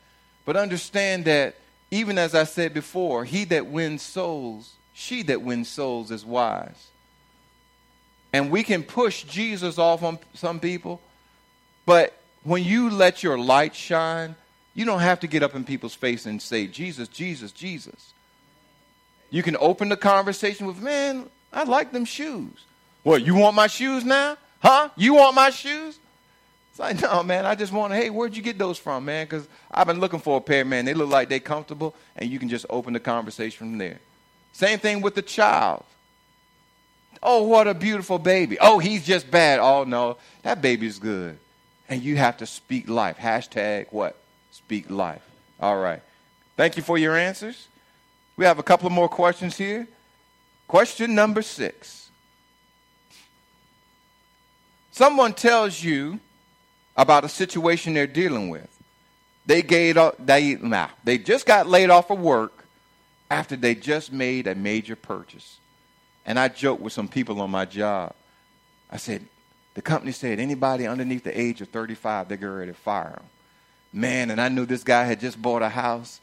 But 0.45 0.57
understand 0.57 1.25
that 1.25 1.55
even 1.91 2.17
as 2.17 2.33
I 2.35 2.43
said 2.43 2.73
before, 2.73 3.25
he 3.25 3.45
that 3.45 3.67
wins 3.67 4.01
souls 4.01 4.75
she 4.97 5.23
that 5.23 5.41
wins 5.41 5.67
souls 5.67 6.09
is 6.09 6.25
wise. 6.25 6.87
And 8.31 8.49
we 8.49 8.63
can 8.63 8.81
push 8.81 9.23
Jesus 9.25 9.77
off 9.77 10.01
on 10.03 10.19
some 10.33 10.61
people, 10.61 11.01
but 11.85 12.17
when 12.43 12.63
you 12.63 12.89
let 12.89 13.21
your 13.21 13.37
light 13.37 13.75
shine, 13.75 14.35
you 14.73 14.85
don't 14.85 15.01
have 15.01 15.19
to 15.19 15.27
get 15.27 15.43
up 15.43 15.53
in 15.53 15.65
people's 15.65 15.93
face 15.93 16.25
and 16.25 16.41
say, 16.41 16.65
Jesus, 16.65 17.09
Jesus, 17.09 17.51
Jesus. 17.51 18.13
You 19.29 19.43
can 19.43 19.57
open 19.59 19.89
the 19.89 19.97
conversation 19.97 20.67
with, 20.67 20.79
man, 20.81 21.29
I 21.51 21.63
like 21.63 21.91
them 21.91 22.05
shoes. 22.05 22.65
What, 23.03 23.23
you 23.25 23.35
want 23.35 23.55
my 23.55 23.67
shoes 23.67 24.03
now? 24.03 24.37
Huh? 24.59 24.89
You 24.95 25.15
want 25.15 25.35
my 25.35 25.49
shoes? 25.49 25.99
It's 26.71 26.79
like, 26.79 27.01
no, 27.01 27.23
man, 27.23 27.45
I 27.45 27.55
just 27.55 27.71
want 27.71 27.93
hey, 27.93 28.09
where'd 28.09 28.35
you 28.35 28.41
get 28.41 28.57
those 28.57 28.77
from, 28.77 29.05
man? 29.05 29.25
Because 29.25 29.47
I've 29.71 29.87
been 29.87 29.99
looking 29.99 30.19
for 30.19 30.37
a 30.37 30.41
pair, 30.41 30.65
man. 30.65 30.85
They 30.85 30.93
look 30.93 31.09
like 31.09 31.29
they're 31.29 31.39
comfortable, 31.39 31.95
and 32.17 32.29
you 32.29 32.39
can 32.39 32.49
just 32.49 32.65
open 32.69 32.93
the 32.93 32.99
conversation 32.99 33.57
from 33.57 33.77
there. 33.77 33.99
Same 34.51 34.79
thing 34.79 35.01
with 35.01 35.15
the 35.15 35.21
child. 35.21 35.85
Oh, 37.23 37.43
what 37.43 37.67
a 37.67 37.73
beautiful 37.73 38.19
baby. 38.19 38.57
Oh, 38.59 38.79
he's 38.79 39.05
just 39.05 39.31
bad. 39.31 39.59
Oh, 39.59 39.83
no, 39.83 40.17
that 40.43 40.61
baby's 40.61 40.99
good. 40.99 41.37
And 41.87 42.01
you 42.01 42.17
have 42.17 42.37
to 42.37 42.45
speak 42.45 42.89
life. 42.89 43.17
Hashtag 43.17 43.87
what? 43.91 44.17
Speak 44.51 44.89
life. 44.89 45.21
All 45.59 45.77
right. 45.77 46.01
Thank 46.57 46.77
you 46.77 46.83
for 46.83 46.97
your 46.97 47.15
answers. 47.15 47.67
We 48.37 48.45
have 48.45 48.59
a 48.59 48.63
couple 48.63 48.89
more 48.89 49.09
questions 49.09 49.57
here. 49.57 49.87
Question 50.67 51.15
number 51.15 51.41
six. 51.41 52.09
Someone 54.91 55.33
tells 55.33 55.83
you 55.83 56.19
about 56.95 57.23
a 57.23 57.29
situation 57.29 57.93
they're 57.93 58.07
dealing 58.07 58.49
with. 58.49 58.69
They, 59.45 59.61
gave, 59.61 59.97
they, 60.19 60.55
nah, 60.55 60.87
they 61.03 61.17
just 61.17 61.45
got 61.45 61.67
laid 61.67 61.89
off 61.89 62.09
of 62.09 62.19
work 62.19 62.65
after 63.29 63.55
they 63.55 63.75
just 63.75 64.11
made 64.11 64.47
a 64.47 64.55
major 64.55 64.95
purchase. 64.95 65.59
And 66.25 66.39
I 66.39 66.47
joked 66.47 66.81
with 66.81 66.93
some 66.93 67.07
people 67.07 67.41
on 67.41 67.51
my 67.51 67.65
job. 67.65 68.15
I 68.89 68.97
said, 68.97 69.25
the 69.75 69.81
company 69.81 70.11
said 70.13 70.39
anybody 70.39 70.87
underneath 70.87 71.23
the 71.23 71.39
age 71.39 71.61
of 71.61 71.69
35, 71.69 72.29
they're 72.29 72.37
ready 72.37 72.71
to 72.71 72.77
fire 72.77 73.11
them. 73.11 73.25
Man, 73.91 74.31
and 74.31 74.41
I 74.41 74.49
knew 74.49 74.65
this 74.65 74.83
guy 74.83 75.03
had 75.03 75.19
just 75.19 75.41
bought 75.41 75.61
a 75.61 75.69
house. 75.69 76.19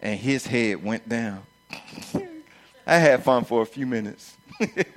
And 0.00 0.18
his 0.18 0.46
head 0.46 0.82
went 0.82 1.08
down. 1.08 1.42
I 2.86 2.98
had 2.98 3.24
fun 3.24 3.44
for 3.44 3.62
a 3.62 3.66
few 3.66 3.86
minutes. 3.86 4.36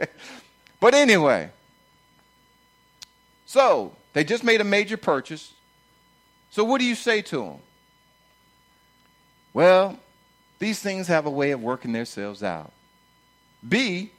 but 0.80 0.94
anyway, 0.94 1.50
so 3.46 3.94
they 4.14 4.24
just 4.24 4.44
made 4.44 4.62
a 4.62 4.66
major 4.66 4.98
purchase. 4.98 5.52
So 6.52 6.64
what 6.64 6.80
do 6.80 6.86
you 6.86 6.96
say 6.96 7.22
to 7.24 7.38
them? 7.38 7.58
Well, 9.54 9.98
these 10.60 10.80
things 10.80 11.08
have 11.08 11.26
a 11.26 11.32
way 11.32 11.52
of 11.52 11.62
working 11.62 11.92
themselves 11.92 12.44
out. 12.44 12.72
B, 13.68 14.12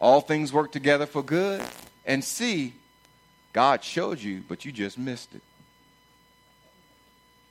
all 0.00 0.20
things 0.20 0.52
work 0.52 0.70
together 0.70 1.06
for 1.06 1.22
good. 1.22 1.62
And 2.06 2.22
C, 2.22 2.72
God 3.52 3.82
showed 3.82 4.20
you, 4.20 4.42
but 4.48 4.64
you 4.64 4.72
just 4.72 4.98
missed 4.98 5.34
it. 5.34 5.42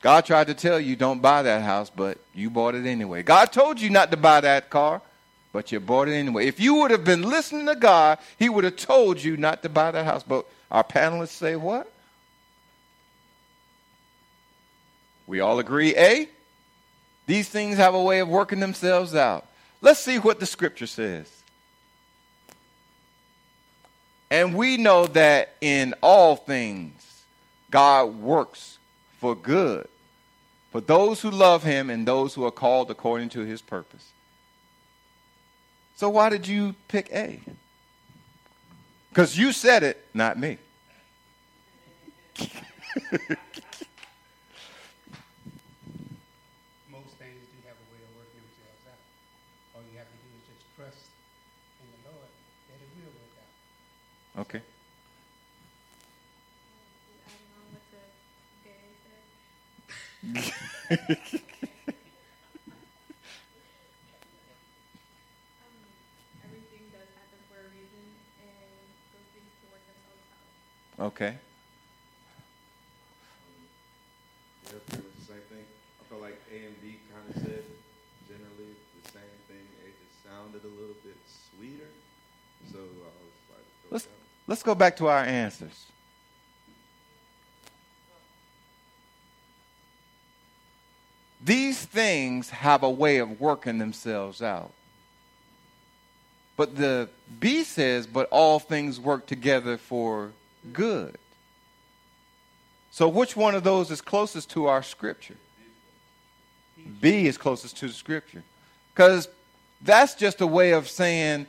God 0.02 0.26
tried 0.26 0.48
to 0.48 0.54
tell 0.54 0.80
you 0.80 0.96
don't 0.96 1.22
buy 1.22 1.42
that 1.44 1.64
house, 1.64 1.90
but 1.90 2.20
you 2.34 2.50
bought 2.50 2.76
it 2.76 2.86
anyway. 2.86 3.24
God 3.24 3.52
told 3.52 3.82
you 3.82 3.90
not 3.90 4.12
to 4.12 4.18
buy 4.18 4.42
that 4.42 4.70
car, 4.70 5.02
but 5.52 5.72
you 5.72 5.80
bought 5.80 6.08
it 6.08 6.14
anyway. 6.14 6.48
If 6.48 6.60
you 6.60 6.76
would 6.76 6.92
have 6.92 7.04
been 7.04 7.24
listening 7.24 7.66
to 7.66 7.76
God, 7.76 8.20
He 8.38 8.48
would 8.48 8.64
have 8.64 8.76
told 8.76 9.22
you 9.22 9.38
not 9.38 9.64
to 9.64 9.70
buy 9.70 9.92
that 9.92 10.06
house. 10.06 10.24
But 10.24 10.46
our 10.70 10.84
panelists 10.84 11.30
say 11.30 11.56
what? 11.56 11.92
We 15.26 15.40
all 15.40 15.60
agree 15.60 15.96
A? 15.96 16.30
These 17.26 17.50
things 17.50 17.78
have 17.78 17.94
a 17.94 18.02
way 18.02 18.20
of 18.20 18.30
working 18.30 18.60
themselves 18.60 19.14
out. 19.14 19.46
Let's 19.82 20.00
see 20.00 20.20
what 20.20 20.40
the 20.40 20.46
scripture 20.46 20.88
says. 20.88 21.32
And 24.30 24.56
we 24.56 24.78
know 24.78 25.08
that 25.08 25.56
in 25.62 25.94
all 26.02 26.36
things, 26.36 27.24
God 27.72 28.16
works 28.16 28.77
for 29.20 29.36
good 29.36 29.88
for 30.72 30.82
those 30.82 31.22
who 31.22 31.32
love 31.32 31.64
him 31.64 31.90
and 31.90 32.08
those 32.08 32.36
who 32.36 32.46
are 32.46 32.52
called 32.52 32.92
according 32.92 33.30
to 33.30 33.40
his 33.40 33.62
purpose. 33.62 34.12
So, 35.96 36.10
why 36.10 36.30
did 36.30 36.48
you 36.48 36.76
pick 36.88 37.10
A? 37.12 37.40
Because 39.10 39.38
you 39.38 39.52
said 39.52 39.82
it, 39.82 40.06
not 40.14 40.38
me. 40.38 40.60
Most 42.38 42.52
things 47.18 47.42
do 47.50 47.58
have 47.66 47.74
a 47.74 47.88
way 47.90 48.02
of 48.06 48.14
working 48.14 48.38
themselves 48.46 48.86
out. 48.86 49.02
All 49.74 49.82
you 49.92 49.98
have 49.98 50.06
to 50.06 50.18
do 50.22 50.30
is 50.38 50.46
just 50.46 50.62
trust 50.78 51.10
in 51.82 51.88
the 51.90 52.12
Lord 52.12 52.30
that 52.70 52.78
it 52.78 52.90
will 52.94 53.10
work 53.18 53.34
out. 53.42 53.50
Okay. 54.46 54.62
adding 57.26 57.50
on 57.58 57.66
what 57.74 57.82
the 57.90 57.98
Gary 58.62 58.94
said. 59.02 59.26
um, 59.98 60.17
everything 60.17 60.17
does 60.17 60.17
happen 60.17 60.17
for 60.17 60.17
a 60.17 60.17
reason, 60.17 60.17
and 60.17 60.17
those 60.17 60.17
things 60.17 60.17
can 60.17 60.17
work 60.17 60.17
themselves 60.17 60.17
out. 60.17 60.17
Okay. 71.00 71.36
Yeah, 74.66 74.72
pretty 74.88 75.04
much 75.04 75.16
the 75.20 75.26
same 75.26 75.42
thing. 75.50 75.63
I 76.02 76.04
felt 76.10 76.22
like 76.22 76.42
A 76.52 76.66
and 76.66 76.82
B 76.82 76.98
kind 77.13 77.24
of 77.30 77.36
said 77.44 77.63
generally 78.28 78.76
the 79.04 79.12
same 79.12 79.38
thing. 79.48 79.63
It 79.86 79.94
just 80.04 80.24
sounded 80.26 80.63
a 80.63 80.68
little 80.68 80.96
bit 81.04 81.16
sweeter. 81.28 81.90
So 82.72 82.80
I 82.80 82.82
was 82.82 83.38
like, 83.50 83.66
Let's, 83.92 84.06
with 84.06 84.12
that 84.12 84.18
one. 84.18 84.28
let's 84.48 84.63
go 84.63 84.76
back 84.76 84.98
to 84.98 85.08
our 85.08 85.24
answers. 85.24 85.86
These 91.44 91.77
things 91.89 92.50
have 92.50 92.84
a 92.84 92.89
way 92.89 93.17
of 93.17 93.39
working 93.39 93.78
themselves 93.78 94.41
out. 94.41 94.71
But 96.56 96.76
the 96.76 97.10
B 97.39 97.63
says, 97.63 98.08
but 98.08 98.28
all 98.32 98.60
things 98.60 99.00
work 99.00 99.28
together 99.28 99.78
for 99.78 100.32
good. 100.73 101.17
So 102.91 103.08
which 103.08 103.36
one 103.36 103.54
of 103.54 103.63
those 103.63 103.91
is 103.91 104.02
closest 104.02 104.50
to 104.52 104.65
our 104.65 104.82
scripture? 104.82 105.36
B 107.00 107.28
is 107.28 107.38
closest 107.38 107.78
to 107.78 107.88
the 107.88 107.93
scripture. 107.93 108.43
Because 108.93 109.30
that's 109.82 110.15
just 110.15 110.41
a 110.41 110.47
way 110.47 110.71
of 110.71 110.89
saying, 110.89 111.45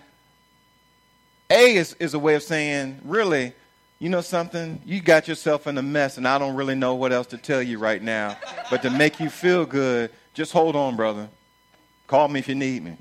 A 1.48 1.76
is, 1.76 1.94
is 1.94 2.12
a 2.12 2.18
way 2.18 2.34
of 2.34 2.42
saying, 2.42 3.00
really, 3.02 3.54
you 3.98 4.10
know 4.10 4.20
something? 4.20 4.80
You 4.84 5.00
got 5.00 5.26
yourself 5.26 5.66
in 5.66 5.78
a 5.78 5.82
mess, 5.82 6.18
and 6.18 6.28
I 6.28 6.38
don't 6.38 6.54
really 6.54 6.74
know 6.74 6.94
what 6.94 7.12
else 7.12 7.28
to 7.28 7.38
tell 7.38 7.62
you 7.62 7.78
right 7.78 8.02
now. 8.02 8.36
But 8.70 8.82
to 8.82 8.90
make 8.90 9.18
you 9.18 9.30
feel 9.30 9.64
good, 9.64 10.10
just 10.38 10.52
hold 10.52 10.76
on, 10.76 10.94
brother. 10.94 11.28
Call 12.06 12.28
me 12.28 12.38
if 12.38 12.46
you 12.46 12.54
need 12.54 12.84
me. 12.84 12.96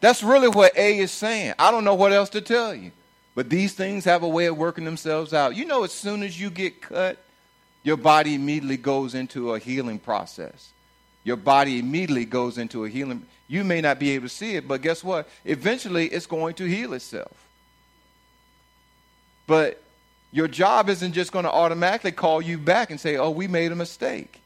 That's 0.00 0.24
really 0.24 0.48
what 0.48 0.76
A 0.76 0.98
is 0.98 1.12
saying. 1.12 1.54
I 1.56 1.70
don't 1.70 1.84
know 1.84 1.94
what 1.94 2.10
else 2.10 2.30
to 2.30 2.40
tell 2.40 2.74
you. 2.74 2.90
But 3.36 3.48
these 3.48 3.72
things 3.72 4.04
have 4.06 4.24
a 4.24 4.28
way 4.28 4.46
of 4.46 4.58
working 4.58 4.84
themselves 4.84 5.32
out. 5.32 5.54
You 5.54 5.66
know, 5.66 5.84
as 5.84 5.92
soon 5.92 6.24
as 6.24 6.40
you 6.40 6.50
get 6.50 6.82
cut, 6.82 7.16
your 7.84 7.96
body 7.96 8.34
immediately 8.34 8.76
goes 8.76 9.14
into 9.14 9.54
a 9.54 9.60
healing 9.60 10.00
process. 10.00 10.72
Your 11.22 11.36
body 11.36 11.78
immediately 11.78 12.24
goes 12.24 12.58
into 12.58 12.84
a 12.84 12.88
healing. 12.88 13.24
You 13.46 13.62
may 13.62 13.80
not 13.80 14.00
be 14.00 14.10
able 14.10 14.24
to 14.24 14.34
see 14.34 14.56
it, 14.56 14.66
but 14.66 14.82
guess 14.82 15.04
what? 15.04 15.28
Eventually, 15.44 16.08
it's 16.08 16.26
going 16.26 16.54
to 16.54 16.64
heal 16.64 16.92
itself. 16.92 17.46
But 19.46 19.80
your 20.32 20.48
job 20.48 20.88
isn't 20.88 21.12
just 21.12 21.30
going 21.30 21.44
to 21.44 21.52
automatically 21.52 22.10
call 22.10 22.42
you 22.42 22.58
back 22.58 22.90
and 22.90 22.98
say, 22.98 23.16
oh, 23.16 23.30
we 23.30 23.46
made 23.46 23.70
a 23.70 23.76
mistake. 23.76 24.39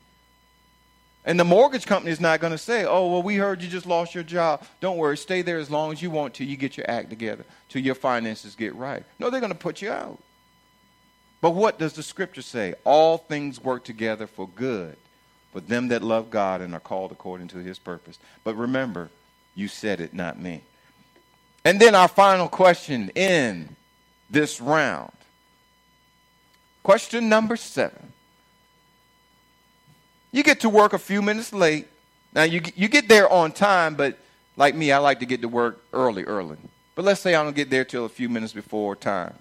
And 1.24 1.40
the 1.40 1.44
mortgage 1.44 1.87
company 1.87 2.12
is 2.12 2.20
not 2.20 2.40
going 2.40 2.52
to 2.52 2.58
say, 2.58 2.84
oh, 2.84 3.10
well, 3.10 3.22
we 3.22 3.37
heard 3.37 3.62
you 3.62 3.68
just 3.68 3.87
lost 3.87 4.14
your 4.14 4.24
job. 4.24 4.62
Don't 4.80 4.98
worry, 4.98 5.16
stay 5.16 5.40
there 5.40 5.58
as 5.58 5.70
long 5.70 5.90
as 5.90 6.02
you 6.02 6.10
want 6.10 6.34
till 6.34 6.46
you 6.46 6.56
get 6.56 6.76
your 6.76 6.88
act 6.88 7.08
together, 7.08 7.44
till 7.70 7.82
your 7.82 7.94
finances 7.94 8.54
get 8.54 8.74
right. 8.74 9.04
No, 9.18 9.30
they're 9.30 9.40
going 9.40 9.52
to 9.52 9.58
put 9.58 9.80
you 9.80 9.90
out. 9.90 10.18
But 11.40 11.50
what 11.50 11.78
does 11.78 11.94
the 11.94 12.02
scripture 12.02 12.42
say? 12.42 12.74
All 12.84 13.16
things 13.18 13.62
work 13.62 13.84
together 13.84 14.26
for 14.26 14.48
good 14.48 14.96
for 15.54 15.60
them 15.60 15.88
that 15.88 16.02
love 16.02 16.30
God 16.30 16.60
and 16.60 16.74
are 16.74 16.80
called 16.80 17.12
according 17.12 17.46
to 17.48 17.58
his 17.58 17.78
purpose. 17.78 18.18
But 18.42 18.56
remember, 18.56 19.08
you 19.54 19.68
said 19.68 20.00
it, 20.00 20.12
not 20.12 20.37
me. 20.37 20.62
And 21.64 21.80
then 21.80 21.94
our 21.94 22.08
final 22.08 22.48
question 22.48 23.10
in 23.14 23.76
this 24.28 24.60
round. 24.60 25.12
Question 26.82 27.28
number 27.28 27.56
seven. 27.56 28.13
You 30.34 30.42
get 30.42 30.58
to 30.60 30.68
work 30.68 30.92
a 30.92 30.98
few 30.98 31.22
minutes 31.22 31.52
late. 31.52 31.86
Now, 32.32 32.42
you, 32.42 32.60
you 32.74 32.88
get 32.88 33.06
there 33.06 33.32
on 33.32 33.52
time, 33.52 33.94
but 33.94 34.18
like 34.56 34.74
me, 34.74 34.90
I 34.90 34.98
like 34.98 35.20
to 35.20 35.26
get 35.26 35.42
to 35.42 35.48
work 35.48 35.80
early, 35.92 36.24
early. 36.24 36.56
But 36.96 37.04
let's 37.04 37.20
say 37.20 37.36
I 37.36 37.44
don't 37.44 37.54
get 37.54 37.70
there 37.70 37.84
till 37.84 38.04
a 38.04 38.08
few 38.08 38.28
minutes 38.28 38.52
before 38.52 38.96
time. 38.96 39.34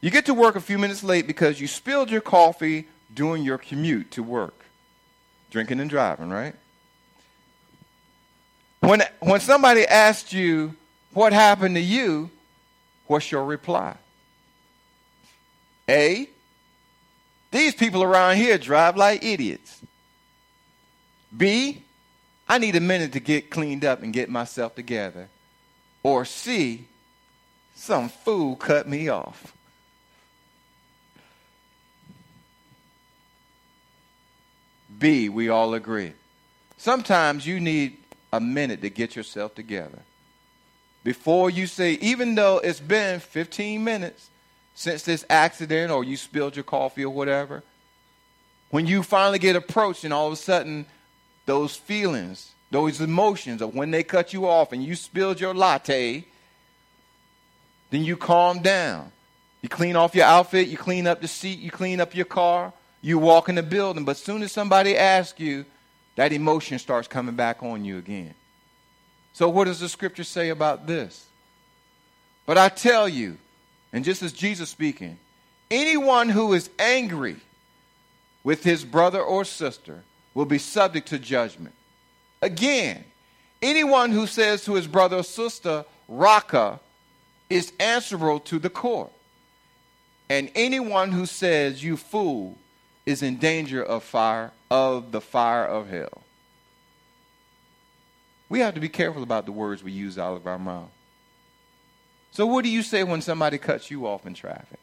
You 0.00 0.10
get 0.10 0.26
to 0.26 0.34
work 0.34 0.56
a 0.56 0.60
few 0.60 0.78
minutes 0.78 1.04
late 1.04 1.28
because 1.28 1.60
you 1.60 1.68
spilled 1.68 2.10
your 2.10 2.20
coffee 2.20 2.88
during 3.14 3.44
your 3.44 3.56
commute 3.56 4.10
to 4.10 4.24
work. 4.24 4.64
Drinking 5.52 5.78
and 5.78 5.88
driving, 5.88 6.30
right? 6.30 6.56
When, 8.80 9.04
when 9.20 9.38
somebody 9.38 9.86
asks 9.86 10.32
you 10.32 10.74
what 11.12 11.32
happened 11.32 11.76
to 11.76 11.80
you, 11.80 12.30
what's 13.06 13.30
your 13.30 13.44
reply? 13.44 13.94
A, 15.88 16.28
these 17.50 17.74
people 17.74 18.02
around 18.02 18.36
here 18.36 18.58
drive 18.58 18.96
like 18.96 19.24
idiots. 19.24 19.80
B, 21.36 21.82
I 22.48 22.58
need 22.58 22.76
a 22.76 22.80
minute 22.80 23.12
to 23.12 23.20
get 23.20 23.50
cleaned 23.50 23.84
up 23.84 24.02
and 24.02 24.12
get 24.12 24.28
myself 24.28 24.74
together. 24.74 25.28
Or 26.02 26.24
C, 26.24 26.86
some 27.74 28.08
fool 28.08 28.56
cut 28.56 28.88
me 28.88 29.08
off. 29.08 29.54
B, 34.98 35.28
we 35.28 35.48
all 35.48 35.74
agree. 35.74 36.12
Sometimes 36.76 37.46
you 37.46 37.60
need 37.60 37.96
a 38.32 38.40
minute 38.40 38.82
to 38.82 38.90
get 38.90 39.16
yourself 39.16 39.54
together. 39.54 40.00
Before 41.02 41.48
you 41.48 41.66
say, 41.66 41.92
even 41.94 42.34
though 42.34 42.58
it's 42.58 42.80
been 42.80 43.20
15 43.20 43.82
minutes 43.82 44.28
since 44.74 45.02
this 45.02 45.24
accident 45.28 45.90
or 45.90 46.04
you 46.04 46.16
spilled 46.16 46.56
your 46.56 46.64
coffee 46.64 47.04
or 47.04 47.10
whatever, 47.10 47.62
when 48.70 48.86
you 48.86 49.02
finally 49.02 49.38
get 49.38 49.56
approached 49.56 50.04
and 50.04 50.12
all 50.12 50.26
of 50.26 50.32
a 50.32 50.36
sudden 50.36 50.86
those 51.46 51.76
feelings, 51.76 52.52
those 52.70 53.00
emotions 53.00 53.60
of 53.60 53.74
when 53.74 53.90
they 53.90 54.02
cut 54.02 54.32
you 54.32 54.46
off 54.46 54.72
and 54.72 54.82
you 54.82 54.94
spilled 54.94 55.40
your 55.40 55.54
latte, 55.54 56.24
then 57.90 58.04
you 58.04 58.16
calm 58.16 58.60
down. 58.60 59.10
You 59.62 59.68
clean 59.68 59.96
off 59.96 60.14
your 60.14 60.24
outfit, 60.24 60.68
you 60.68 60.78
clean 60.78 61.06
up 61.06 61.20
the 61.20 61.28
seat, 61.28 61.58
you 61.58 61.70
clean 61.70 62.00
up 62.00 62.14
your 62.14 62.24
car, 62.24 62.72
you 63.02 63.18
walk 63.18 63.48
in 63.48 63.56
the 63.56 63.62
building, 63.62 64.04
but 64.04 64.12
as 64.12 64.22
soon 64.22 64.42
as 64.42 64.52
somebody 64.52 64.96
asks 64.96 65.38
you, 65.38 65.66
that 66.16 66.32
emotion 66.32 66.78
starts 66.78 67.08
coming 67.08 67.34
back 67.34 67.62
on 67.62 67.84
you 67.84 67.98
again. 67.98 68.34
So, 69.32 69.48
what 69.48 69.64
does 69.64 69.80
the 69.80 69.88
scripture 69.88 70.24
say 70.24 70.48
about 70.48 70.86
this? 70.86 71.26
But 72.46 72.58
I 72.58 72.68
tell 72.68 73.08
you, 73.08 73.38
and 73.92 74.04
just 74.04 74.22
as 74.22 74.32
Jesus 74.32 74.70
speaking, 74.70 75.18
anyone 75.70 76.28
who 76.28 76.52
is 76.52 76.70
angry 76.78 77.36
with 78.44 78.62
his 78.64 78.84
brother 78.84 79.20
or 79.20 79.44
sister 79.44 80.02
will 80.34 80.44
be 80.44 80.58
subject 80.58 81.08
to 81.08 81.18
judgment. 81.18 81.74
Again, 82.42 83.04
anyone 83.60 84.10
who 84.10 84.26
says 84.26 84.64
to 84.64 84.74
his 84.74 84.86
brother 84.86 85.16
or 85.16 85.24
sister, 85.24 85.84
Raca, 86.08 86.80
is 87.48 87.72
answerable 87.80 88.40
to 88.40 88.58
the 88.58 88.70
court. 88.70 89.10
And 90.28 90.50
anyone 90.54 91.10
who 91.10 91.26
says, 91.26 91.82
you 91.82 91.96
fool, 91.96 92.56
is 93.04 93.22
in 93.22 93.36
danger 93.36 93.82
of 93.82 94.04
fire, 94.04 94.52
of 94.70 95.10
the 95.10 95.20
fire 95.20 95.64
of 95.64 95.88
hell. 95.88 96.22
We 98.48 98.60
have 98.60 98.74
to 98.74 98.80
be 98.80 98.88
careful 98.88 99.22
about 99.22 99.46
the 99.46 99.52
words 99.52 99.82
we 99.82 99.92
use 99.92 100.18
out 100.18 100.36
of 100.36 100.46
our 100.46 100.58
mouth. 100.58 100.90
So, 102.32 102.46
what 102.46 102.64
do 102.64 102.70
you 102.70 102.82
say 102.82 103.02
when 103.02 103.20
somebody 103.20 103.58
cuts 103.58 103.90
you 103.90 104.06
off 104.06 104.26
in 104.26 104.34
traffic? 104.34 104.78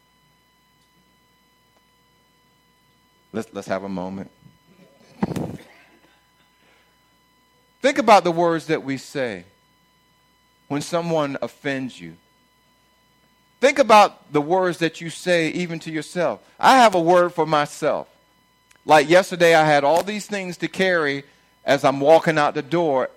Let's, 3.31 3.53
let's 3.53 3.67
have 3.67 3.83
a 3.83 3.89
moment. 3.89 4.31
Think 7.81 7.99
about 7.99 8.23
the 8.23 8.31
words 8.31 8.67
that 8.67 8.83
we 8.83 8.97
say 8.97 9.45
when 10.67 10.81
someone 10.81 11.37
offends 11.41 11.99
you. 11.99 12.15
Think 13.59 13.79
about 13.79 14.31
the 14.31 14.41
words 14.41 14.79
that 14.79 15.01
you 15.01 15.09
say 15.09 15.49
even 15.49 15.79
to 15.79 15.91
yourself. 15.91 16.41
I 16.59 16.77
have 16.77 16.95
a 16.95 16.99
word 16.99 17.33
for 17.33 17.45
myself. 17.45 18.07
Like 18.85 19.09
yesterday, 19.09 19.55
I 19.55 19.65
had 19.65 19.83
all 19.83 20.03
these 20.03 20.27
things 20.27 20.57
to 20.57 20.67
carry 20.67 21.23
as 21.65 21.83
I'm 21.83 21.99
walking 21.99 22.37
out 22.37 22.53
the 22.53 22.61
door, 22.61 23.09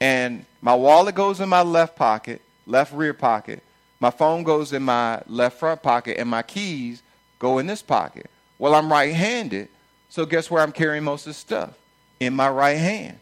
and 0.00 0.44
my 0.60 0.74
wallet 0.74 1.14
goes 1.14 1.40
in 1.40 1.48
my 1.48 1.62
left 1.62 1.96
pocket, 1.96 2.40
left 2.66 2.92
rear 2.92 3.14
pocket. 3.14 3.62
My 4.00 4.10
phone 4.10 4.42
goes 4.42 4.72
in 4.72 4.82
my 4.82 5.22
left 5.26 5.58
front 5.58 5.82
pocket, 5.82 6.18
and 6.18 6.28
my 6.28 6.42
keys 6.42 7.02
go 7.38 7.58
in 7.58 7.66
this 7.66 7.82
pocket. 7.82 8.30
Well, 8.58 8.74
I'm 8.74 8.90
right 8.90 9.14
handed, 9.14 9.68
so 10.08 10.26
guess 10.26 10.50
where 10.50 10.62
I'm 10.62 10.72
carrying 10.72 11.04
most 11.04 11.26
of 11.26 11.30
the 11.30 11.34
stuff? 11.34 11.74
In 12.20 12.34
my 12.34 12.48
right 12.48 12.78
hand. 12.78 13.18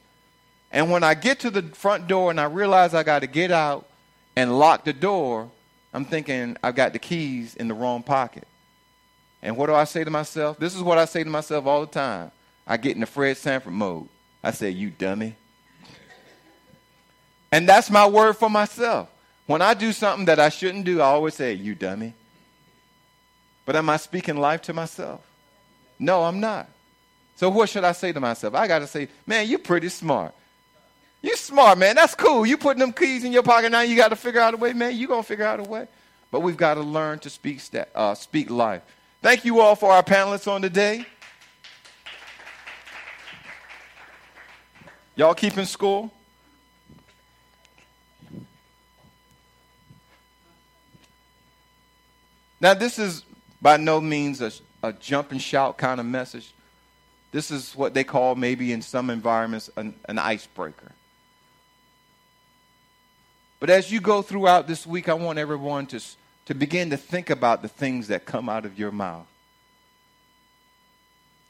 And 0.71 0.91
when 0.91 1.05
I 1.05 1.15
get 1.15 1.41
to 1.41 1.51
the 1.51 1.63
front 1.63 2.09
door 2.09 2.31
and 2.31 2.41
I 2.41 2.45
realize 2.45 2.95
I 2.95 3.05
got 3.05 3.21
to 3.21 3.29
get 3.29 3.51
out 3.51 3.87
and 4.35 4.59
lock 4.59 4.85
the 4.85 4.93
door, 4.93 5.51
I'm 5.93 6.05
thinking 6.05 6.57
I've 6.63 6.75
got 6.75 6.93
the 6.93 6.99
keys 6.99 7.55
in 7.55 7.69
the 7.69 7.75
wrong 7.75 8.03
pocket. 8.03 8.47
And 9.41 9.57
what 9.57 9.67
do 9.67 9.75
I 9.75 9.85
say 9.85 10.03
to 10.03 10.11
myself? 10.11 10.59
This 10.59 10.75
is 10.75 10.83
what 10.83 10.99
I 10.99 11.05
say 11.05 11.23
to 11.23 11.31
myself 11.31 11.67
all 11.67 11.83
the 11.83 11.87
time. 11.87 12.33
I 12.67 12.77
get 12.77 12.95
in 12.95 13.01
the 13.01 13.07
Fred 13.07 13.37
Sanford 13.37 13.73
mode. 13.73 14.09
I 14.43 14.51
say, 14.51 14.71
You 14.71 14.91
dummy. 14.91 15.37
And 17.53 17.69
that's 17.69 17.89
my 17.89 18.07
word 18.07 18.33
for 18.37 18.51
myself. 18.51 19.09
When 19.47 19.61
I 19.61 19.75
do 19.75 19.93
something 19.93 20.25
that 20.27 20.41
I 20.41 20.49
shouldn't 20.49 20.85
do, 20.85 21.01
I 21.01 21.07
always 21.07 21.35
say, 21.35 21.53
You 21.53 21.75
dummy. 21.75 22.15
But 23.67 23.77
am 23.77 23.89
I 23.91 23.97
speaking 23.97 24.37
life 24.37 24.63
to 24.63 24.73
myself? 24.73 25.21
No, 25.99 26.25
I'm 26.25 26.41
not. 26.41 26.69
So 27.37 27.51
what 27.51 27.69
should 27.69 27.85
I 27.85 27.93
say 27.93 28.13
to 28.13 28.21
myself? 28.21 28.55
I 28.55 28.69
got 28.69 28.81
to 28.81 28.87
say, 28.87 29.09
Man, 29.27 29.49
you're 29.49 29.59
pretty 29.59 29.89
smart. 29.89 30.35
You 31.25 31.37
smart, 31.37 31.79
man. 31.79 31.97
That's 31.97 32.15
cool. 32.15 32.45
You 32.45 32.59
putting 32.59 32.81
them 32.81 32.93
keys 32.93 33.25
in 33.25 33.33
your 33.33 33.43
pocket 33.43 33.73
now. 33.73 33.81
You 33.81 33.97
got 33.97 34.09
to 34.09 34.17
figure 34.17 34.43
out 34.43 34.53
a 34.53 34.59
way, 34.59 34.75
man. 34.75 34.95
You 34.95 35.09
gonna 35.09 35.23
figure 35.23 35.47
out 35.47 35.59
a 35.59 35.63
way. 35.63 35.89
But 36.31 36.41
we've 36.41 36.57
got 36.57 36.75
to 36.75 36.83
learn 36.83 37.19
to 37.21 37.31
speak 37.31 37.61
sta- 37.61 37.87
uh, 37.95 38.15
speak 38.15 38.51
life. 38.51 38.83
Thank 39.23 39.47
you 39.47 39.61
all 39.61 39.75
for 39.75 39.91
our 39.91 40.03
panelists 40.03 40.47
on 40.47 40.61
today. 40.61 41.07
Y'all 45.17 45.33
keeping 45.33 45.65
score? 45.65 46.11
Now, 52.65 52.73
this 52.73 52.99
is 52.99 53.25
by 53.61 53.77
no 53.77 54.01
means 54.01 54.41
a, 54.41 54.51
a 54.83 54.95
jump 54.95 55.33
and 55.33 55.43
shout 55.43 55.77
kind 55.77 56.01
of 56.01 56.07
message. 56.07 56.51
This 57.31 57.51
is 57.51 57.77
what 57.77 57.93
they 57.93 58.05
call, 58.05 58.37
maybe 58.37 58.73
in 58.73 58.81
some 58.81 59.11
environments, 59.11 59.69
an, 59.77 59.95
an 60.07 60.19
icebreaker. 60.19 60.93
But 63.61 63.69
as 63.69 63.93
you 63.93 64.01
go 64.01 64.23
throughout 64.23 64.67
this 64.67 64.87
week, 64.87 65.11
I 65.11 65.13
want 65.13 65.39
everyone 65.39 65.85
to, 65.89 66.01
to 66.47 66.55
begin 66.55 66.89
to 66.89 66.97
think 66.97 67.29
about 67.29 67.61
the 67.61 67.69
things 67.69 68.09
that 68.09 68.25
come 68.25 68.49
out 68.49 68.65
of 68.65 68.79
your 68.79 68.91
mouth. 68.91 69.27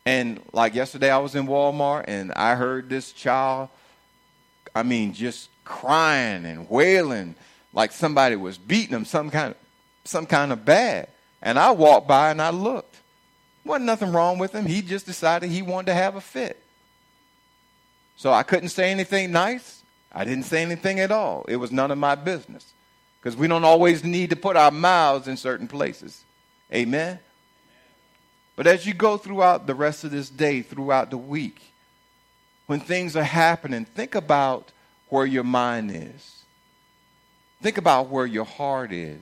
And 0.05 0.43
like 0.53 0.75
yesterday, 0.75 1.13
I 1.13 1.19
was 1.19 1.37
in 1.37 1.47
Walmart 1.47 2.07
and 2.09 2.33
I 2.33 2.57
heard 2.57 2.89
this 2.89 3.13
child, 3.13 3.69
I 4.75 4.83
mean, 4.83 5.13
just 5.13 5.49
crying 5.65 6.45
and 6.45 6.69
wailing 6.69 7.37
like 7.73 7.93
somebody 7.93 8.35
was 8.35 8.59
beating 8.59 8.97
him 8.97 9.05
some 9.05 9.31
kind 9.31 9.53
of, 9.53 9.64
some 10.05 10.27
kind 10.27 10.53
of 10.53 10.65
bad. 10.65 11.09
And 11.43 11.59
I 11.59 11.73
walked 11.73 12.09
by 12.09 12.31
and 12.31 12.41
I 12.41 12.51
looked. 12.51 12.97
Wasn't 13.65 13.87
nothing 13.87 14.13
wrong 14.13 14.39
with 14.39 14.55
him. 14.55 14.67
He 14.67 14.83
just 14.83 15.07
decided 15.07 15.51
he 15.51 15.63
wanted 15.63 15.87
to 15.87 15.95
have 15.95 16.17
a 16.17 16.21
fit. 16.21 16.63
So 18.17 18.33
I 18.33 18.43
couldn't 18.43 18.69
say 18.69 18.91
anything 18.91 19.33
nice. 19.33 19.83
I 20.13 20.25
didn't 20.25 20.45
say 20.45 20.63
anything 20.63 21.01
at 21.01 21.11
all. 21.11 21.45
It 21.49 21.57
was 21.57 21.73
none 21.73 21.91
of 21.91 21.99
my 21.99 22.15
business. 22.15 22.73
Because 23.21 23.37
we 23.37 23.49
don't 23.49 23.65
always 23.65 24.05
need 24.05 24.31
to 24.31 24.37
put 24.37 24.57
our 24.57 24.71
mouths 24.71 25.29
in 25.29 25.37
certain 25.37 25.67
places. 25.67 26.23
Amen? 26.73 27.19
But 28.57 28.67
as 28.67 28.87
you 28.87 28.95
go 28.95 29.17
throughout 29.17 29.67
the 29.67 29.75
rest 29.75 30.05
of 30.05 30.11
this 30.11 30.29
day, 30.29 30.63
throughout 30.63 31.11
the 31.11 31.19
week, 31.19 31.61
when 32.67 32.81
things 32.81 33.17
are 33.17 33.25
happening, 33.25 33.85
think 33.85 34.15
about 34.15 34.73
where 35.09 35.27
your 35.27 35.45
mind 35.45 35.91
is. 35.91 36.45
Think 37.63 37.79
about 37.79 38.09
where 38.09 38.27
your 38.27 38.45
heart 38.45 38.93
is. 38.93 39.21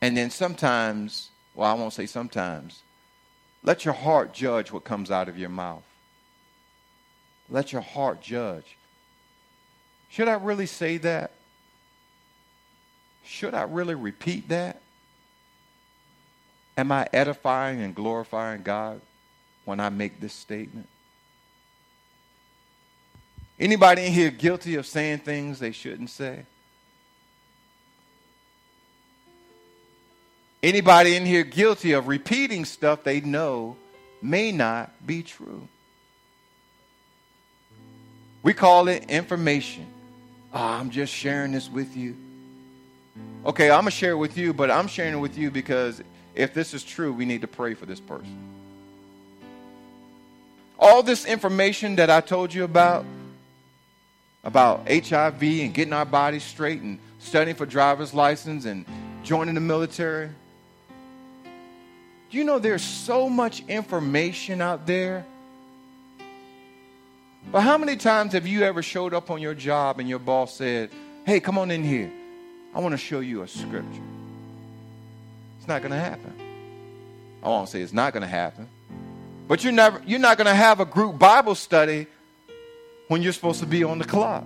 And 0.00 0.16
then 0.16 0.30
sometimes, 0.30 1.30
well, 1.54 1.70
I 1.70 1.74
won't 1.74 1.92
say 1.92 2.06
sometimes, 2.06 2.82
let 3.62 3.84
your 3.84 3.94
heart 3.94 4.32
judge 4.32 4.72
what 4.72 4.84
comes 4.84 5.10
out 5.10 5.28
of 5.28 5.38
your 5.38 5.50
mouth. 5.50 5.82
Let 7.50 7.72
your 7.72 7.82
heart 7.82 8.22
judge. 8.22 8.76
Should 10.08 10.28
I 10.28 10.34
really 10.34 10.66
say 10.66 10.96
that? 10.98 11.32
Should 13.24 13.54
I 13.54 13.62
really 13.62 13.94
repeat 13.94 14.48
that? 14.48 14.80
Am 16.76 16.90
I 16.90 17.06
edifying 17.12 17.82
and 17.82 17.94
glorifying 17.94 18.62
God 18.62 19.00
when 19.64 19.80
I 19.80 19.90
make 19.90 20.20
this 20.20 20.32
statement? 20.32 20.88
Anybody 23.58 24.06
in 24.06 24.12
here 24.12 24.30
guilty 24.30 24.76
of 24.76 24.86
saying 24.86 25.18
things 25.18 25.58
they 25.58 25.72
shouldn't 25.72 26.08
say? 26.08 26.46
Anybody 30.62 31.16
in 31.16 31.24
here 31.24 31.42
guilty 31.42 31.92
of 31.92 32.06
repeating 32.06 32.64
stuff 32.64 33.02
they 33.02 33.20
know 33.20 33.76
may 34.20 34.52
not 34.52 35.06
be 35.06 35.22
true? 35.22 35.66
We 38.42 38.52
call 38.52 38.88
it 38.88 39.10
information. 39.10 39.86
Oh, 40.52 40.58
I'm 40.58 40.90
just 40.90 41.12
sharing 41.12 41.52
this 41.52 41.70
with 41.70 41.96
you. 41.96 42.16
Okay, 43.44 43.70
I'm 43.70 43.82
going 43.82 43.86
to 43.86 43.90
share 43.90 44.12
it 44.12 44.16
with 44.16 44.36
you, 44.36 44.52
but 44.52 44.70
I'm 44.70 44.86
sharing 44.86 45.14
it 45.14 45.18
with 45.18 45.38
you 45.38 45.50
because 45.50 46.02
if 46.34 46.52
this 46.52 46.74
is 46.74 46.82
true, 46.82 47.12
we 47.12 47.24
need 47.24 47.40
to 47.40 47.48
pray 47.48 47.74
for 47.74 47.86
this 47.86 48.00
person. 48.00 48.36
All 50.78 51.02
this 51.02 51.24
information 51.26 51.96
that 51.96 52.10
I 52.10 52.20
told 52.20 52.52
you 52.52 52.64
about, 52.64 53.04
about 54.44 54.90
HIV 54.90 55.42
and 55.42 55.74
getting 55.74 55.92
our 55.92 56.06
bodies 56.06 56.42
straight 56.42 56.80
and 56.80 56.98
studying 57.18 57.56
for 57.56 57.66
driver's 57.66 58.14
license 58.14 58.64
and 58.64 58.84
joining 59.22 59.54
the 59.54 59.60
military. 59.60 60.30
Do 62.30 62.38
you 62.38 62.44
know 62.44 62.60
there's 62.60 62.82
so 62.82 63.28
much 63.28 63.64
information 63.66 64.62
out 64.62 64.86
there? 64.86 65.26
But 67.50 67.62
how 67.62 67.76
many 67.76 67.96
times 67.96 68.34
have 68.34 68.46
you 68.46 68.62
ever 68.62 68.82
showed 68.82 69.14
up 69.14 69.30
on 69.30 69.42
your 69.42 69.54
job 69.54 69.98
and 69.98 70.08
your 70.08 70.20
boss 70.20 70.54
said, 70.54 70.90
Hey, 71.26 71.40
come 71.40 71.58
on 71.58 71.70
in 71.70 71.82
here. 71.82 72.10
I 72.72 72.78
want 72.78 72.92
to 72.92 72.98
show 72.98 73.18
you 73.20 73.42
a 73.42 73.48
scripture? 73.48 74.02
It's 75.58 75.66
not 75.66 75.82
going 75.82 75.90
to 75.90 75.98
happen. 75.98 76.32
I 77.42 77.48
won't 77.48 77.68
say 77.68 77.80
it's 77.80 77.92
not 77.92 78.12
going 78.12 78.22
to 78.22 78.28
happen. 78.28 78.68
But 79.48 79.64
you're, 79.64 79.72
never, 79.72 80.00
you're 80.06 80.20
not 80.20 80.36
going 80.36 80.46
to 80.46 80.54
have 80.54 80.78
a 80.78 80.84
group 80.84 81.18
Bible 81.18 81.56
study 81.56 82.06
when 83.08 83.22
you're 83.22 83.32
supposed 83.32 83.58
to 83.60 83.66
be 83.66 83.82
on 83.82 83.98
the 83.98 84.04
clock. 84.04 84.44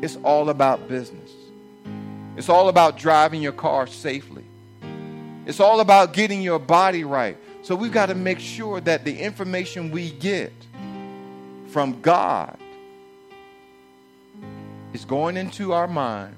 It's 0.00 0.16
all 0.24 0.48
about 0.48 0.88
business. 0.88 1.30
It's 2.36 2.48
all 2.48 2.70
about 2.70 2.96
driving 2.96 3.42
your 3.42 3.52
car 3.52 3.86
safely. 3.86 4.44
It's 5.48 5.60
all 5.60 5.80
about 5.80 6.12
getting 6.12 6.42
your 6.42 6.58
body 6.58 7.04
right. 7.04 7.34
So 7.62 7.74
we've 7.74 7.90
got 7.90 8.10
to 8.10 8.14
make 8.14 8.38
sure 8.38 8.82
that 8.82 9.06
the 9.06 9.18
information 9.18 9.90
we 9.90 10.10
get 10.10 10.52
from 11.68 12.02
God 12.02 12.58
is 14.92 15.06
going 15.06 15.38
into 15.38 15.72
our 15.72 15.88
minds, 15.88 16.36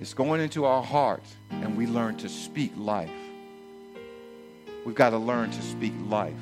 it's 0.00 0.14
going 0.14 0.40
into 0.40 0.64
our 0.64 0.84
hearts, 0.84 1.34
and 1.50 1.76
we 1.76 1.88
learn 1.88 2.16
to 2.18 2.28
speak 2.28 2.72
life. 2.76 3.10
We've 4.84 4.94
got 4.94 5.10
to 5.10 5.18
learn 5.18 5.50
to 5.50 5.62
speak 5.62 5.92
life. 6.06 6.32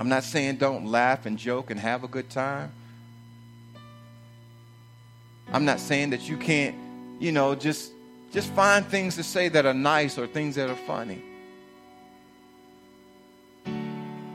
I'm 0.00 0.08
not 0.08 0.24
saying 0.24 0.56
don't 0.56 0.86
laugh 0.86 1.26
and 1.26 1.38
joke 1.38 1.70
and 1.70 1.78
have 1.78 2.04
a 2.04 2.08
good 2.08 2.30
time. 2.30 2.72
I'm 5.52 5.66
not 5.66 5.78
saying 5.78 6.08
that 6.10 6.26
you 6.26 6.38
can't, 6.38 6.74
you 7.20 7.32
know, 7.32 7.54
just 7.54 7.92
just 8.30 8.50
find 8.52 8.86
things 8.86 9.16
to 9.16 9.22
say 9.22 9.48
that 9.48 9.66
are 9.66 9.74
nice 9.74 10.18
or 10.18 10.26
things 10.26 10.54
that 10.56 10.68
are 10.68 10.76
funny. 10.76 11.22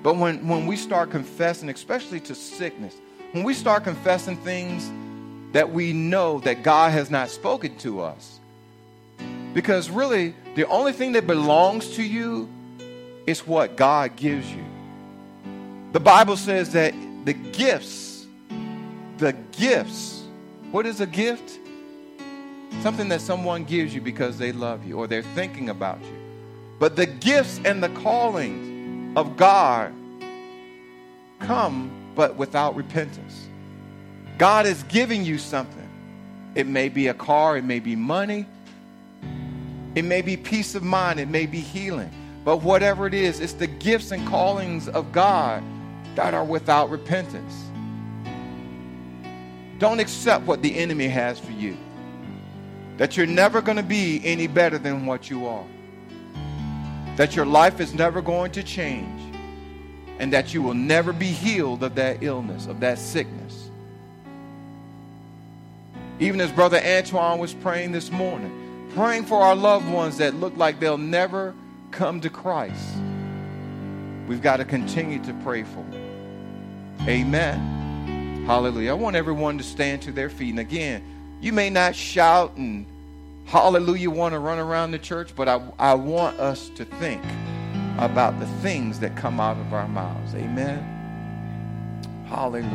But 0.01 0.17
when, 0.17 0.47
when 0.47 0.67
we 0.67 0.75
start 0.75 1.11
confessing, 1.11 1.69
especially 1.69 2.19
to 2.21 2.35
sickness, 2.35 2.95
when 3.31 3.43
we 3.43 3.53
start 3.53 3.83
confessing 3.83 4.37
things 4.37 4.91
that 5.53 5.71
we 5.71 5.93
know 5.93 6.39
that 6.41 6.63
God 6.63 6.91
has 6.91 7.09
not 7.09 7.29
spoken 7.29 7.77
to 7.77 8.01
us, 8.01 8.39
because 9.53 9.89
really, 9.89 10.35
the 10.55 10.67
only 10.67 10.91
thing 10.91 11.13
that 11.13 11.27
belongs 11.27 11.95
to 11.95 12.03
you 12.03 12.49
is 13.27 13.45
what 13.47 13.77
God 13.77 14.15
gives 14.15 14.51
you. 14.51 14.63
The 15.93 15.99
Bible 15.99 16.37
says 16.37 16.73
that 16.73 16.93
the 17.23 17.33
gifts, 17.33 18.25
the 19.17 19.33
gifts, 19.51 20.23
what 20.71 20.85
is 20.85 20.99
a 20.99 21.05
gift? 21.05 21.59
Something 22.81 23.09
that 23.09 23.21
someone 23.21 23.63
gives 23.63 23.93
you 23.93 24.01
because 24.01 24.37
they 24.37 24.51
love 24.51 24.85
you 24.85 24.97
or 24.97 25.07
they're 25.07 25.21
thinking 25.21 25.69
about 25.69 26.01
you. 26.01 26.17
But 26.79 26.95
the 26.95 27.05
gifts 27.05 27.61
and 27.63 27.81
the 27.81 27.89
callings 27.89 29.17
of 29.17 29.37
God 29.37 29.93
come 31.39 31.91
but 32.15 32.35
without 32.35 32.75
repentance. 32.75 33.47
God 34.37 34.65
is 34.65 34.83
giving 34.83 35.23
you 35.23 35.37
something. 35.37 35.89
It 36.55 36.67
may 36.67 36.89
be 36.89 37.07
a 37.07 37.13
car, 37.13 37.57
it 37.57 37.63
may 37.63 37.79
be 37.79 37.95
money, 37.95 38.45
it 39.95 40.03
may 40.03 40.21
be 40.21 40.37
peace 40.37 40.75
of 40.75 40.83
mind, 40.83 41.19
it 41.19 41.29
may 41.29 41.45
be 41.45 41.59
healing. 41.59 42.11
But 42.43 42.57
whatever 42.57 43.07
it 43.07 43.13
is, 43.13 43.39
it's 43.39 43.53
the 43.53 43.67
gifts 43.67 44.11
and 44.11 44.27
callings 44.27 44.89
of 44.89 45.11
God 45.11 45.63
that 46.15 46.33
are 46.33 46.43
without 46.43 46.89
repentance. 46.89 47.63
Don't 49.79 49.99
accept 49.99 50.45
what 50.45 50.61
the 50.61 50.75
enemy 50.75 51.07
has 51.07 51.39
for 51.39 51.51
you. 51.51 51.77
That 52.97 53.17
you're 53.17 53.25
never 53.25 53.61
going 53.61 53.77
to 53.77 53.83
be 53.83 54.21
any 54.23 54.47
better 54.47 54.77
than 54.77 55.05
what 55.05 55.29
you 55.29 55.47
are. 55.47 55.65
That 57.15 57.35
your 57.35 57.45
life 57.45 57.79
is 57.79 57.93
never 57.93 58.21
going 58.21 58.51
to 58.53 58.63
change. 58.63 59.19
And 60.19 60.31
that 60.33 60.53
you 60.53 60.61
will 60.61 60.75
never 60.75 61.11
be 61.11 61.27
healed 61.27 61.83
of 61.83 61.95
that 61.95 62.21
illness, 62.21 62.67
of 62.67 62.79
that 62.81 62.99
sickness. 62.99 63.69
Even 66.19 66.39
as 66.39 66.51
Brother 66.51 66.77
Antoine 66.77 67.39
was 67.39 67.53
praying 67.53 67.91
this 67.91 68.11
morning, 68.11 68.89
praying 68.93 69.25
for 69.25 69.39
our 69.41 69.55
loved 69.55 69.89
ones 69.89 70.17
that 70.17 70.35
look 70.35 70.55
like 70.55 70.79
they'll 70.79 70.97
never 70.97 71.55
come 71.91 72.21
to 72.21 72.29
Christ. 72.29 72.95
We've 74.27 74.41
got 74.41 74.57
to 74.57 74.65
continue 74.65 75.21
to 75.23 75.33
pray 75.43 75.63
for 75.63 75.83
them. 75.91 76.97
Amen. 77.07 78.45
Hallelujah. 78.45 78.91
I 78.91 78.93
want 78.93 79.15
everyone 79.15 79.57
to 79.57 79.63
stand 79.63 80.01
to 80.03 80.11
their 80.11 80.29
feet. 80.29 80.51
And 80.51 80.59
again, 80.59 81.03
you 81.43 81.51
may 81.51 81.69
not 81.69 81.93
shout 81.93 82.55
and 82.55 82.85
hallelujah 83.43 84.09
want 84.09 84.31
to 84.31 84.39
run 84.39 84.59
around 84.59 84.91
the 84.91 84.97
church, 84.97 85.35
but 85.35 85.49
I, 85.49 85.61
I 85.77 85.93
want 85.93 86.39
us 86.39 86.69
to 86.75 86.85
think 86.85 87.21
about 87.97 88.39
the 88.39 88.45
things 88.61 89.01
that 89.01 89.17
come 89.17 89.41
out 89.41 89.57
of 89.57 89.73
our 89.73 89.89
mouths. 89.89 90.33
Amen. 90.35 90.79
Hallelujah. 92.29 92.71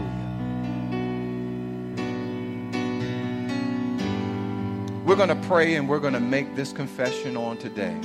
We're 5.06 5.16
going 5.16 5.30
to 5.30 5.48
pray 5.48 5.76
and 5.76 5.88
we're 5.88 5.98
going 5.98 6.12
to 6.12 6.20
make 6.20 6.54
this 6.54 6.70
confession 6.70 7.38
on 7.38 7.56
today. 7.56 7.96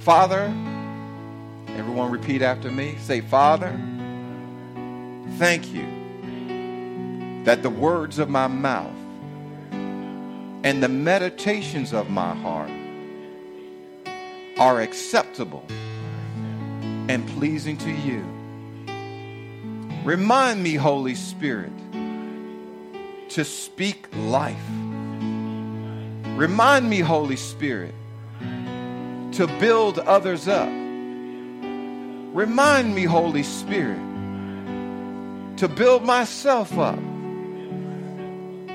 Father, 0.00 0.44
everyone 1.68 2.10
repeat 2.10 2.42
after 2.42 2.70
me. 2.70 2.96
Say, 3.00 3.22
Father, 3.22 3.70
thank 5.38 5.72
you 5.72 5.91
that 7.44 7.62
the 7.62 7.70
words 7.70 8.18
of 8.18 8.28
my 8.28 8.46
mouth 8.46 8.94
and 10.64 10.82
the 10.82 10.88
meditations 10.88 11.92
of 11.92 12.08
my 12.08 12.34
heart 12.36 12.70
are 14.58 14.80
acceptable 14.80 15.64
and 17.08 17.26
pleasing 17.30 17.76
to 17.76 17.90
you. 17.90 18.24
Remind 20.04 20.62
me, 20.62 20.74
Holy 20.74 21.16
Spirit, 21.16 21.72
to 23.30 23.44
speak 23.44 24.08
life. 24.16 24.56
Remind 26.36 26.88
me, 26.88 27.00
Holy 27.00 27.36
Spirit, 27.36 27.94
to 29.32 29.48
build 29.58 29.98
others 29.98 30.46
up. 30.46 30.68
Remind 32.32 32.94
me, 32.94 33.02
Holy 33.04 33.42
Spirit, 33.42 33.98
to 35.56 35.68
build 35.68 36.04
myself 36.04 36.78
up 36.78 36.98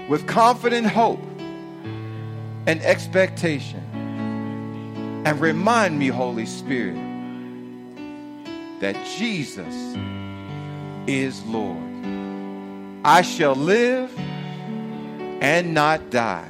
with 0.07 0.27
confident 0.27 0.87
hope 0.87 1.21
and 2.65 2.81
expectation. 2.81 3.83
And 5.25 5.41
remind 5.41 5.99
me, 5.99 6.07
Holy 6.07 6.45
Spirit, 6.45 6.95
that 8.79 8.95
Jesus 9.17 9.95
is 11.07 11.43
Lord. 11.45 11.77
I 13.03 13.21
shall 13.21 13.55
live 13.55 14.11
and 15.41 15.73
not 15.73 16.09
die. 16.09 16.49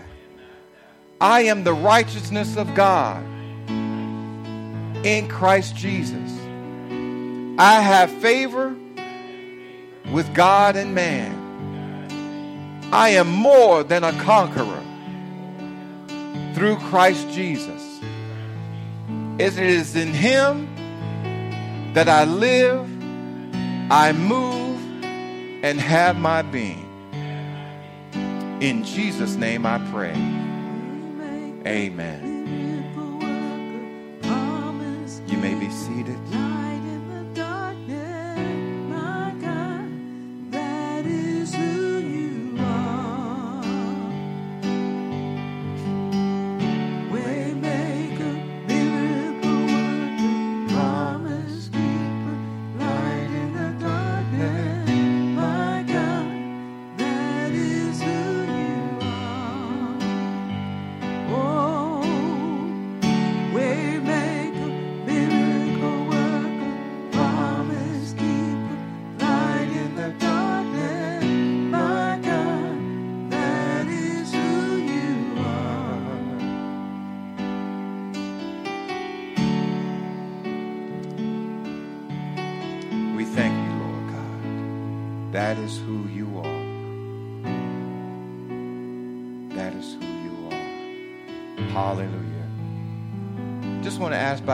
I 1.19 1.41
am 1.41 1.63
the 1.63 1.73
righteousness 1.73 2.57
of 2.57 2.73
God 2.75 3.23
in 5.03 5.27
Christ 5.27 5.75
Jesus. 5.75 6.31
I 7.59 7.81
have 7.81 8.11
favor 8.11 8.75
with 10.11 10.31
God 10.35 10.75
and 10.75 10.93
man. 10.93 11.46
I 12.91 13.09
am 13.09 13.27
more 13.27 13.83
than 13.83 14.03
a 14.03 14.13
conqueror 14.23 14.83
through 16.53 16.77
Christ 16.89 17.29
Jesus. 17.29 17.99
It 19.37 19.57
is 19.59 19.95
in 19.95 20.13
Him 20.13 20.73
that 21.93 22.07
I 22.07 22.23
live, 22.23 22.89
I 23.91 24.13
move, 24.13 24.79
and 25.03 25.79
have 25.79 26.17
my 26.17 26.41
being. 26.41 26.85
In 28.61 28.83
Jesus' 28.83 29.35
name 29.35 29.65
I 29.65 29.77
pray. 29.91 30.13
Amen. 31.67 32.35
You 35.27 35.37
may 35.37 35.53
be 35.53 35.69
seated. 35.69 36.17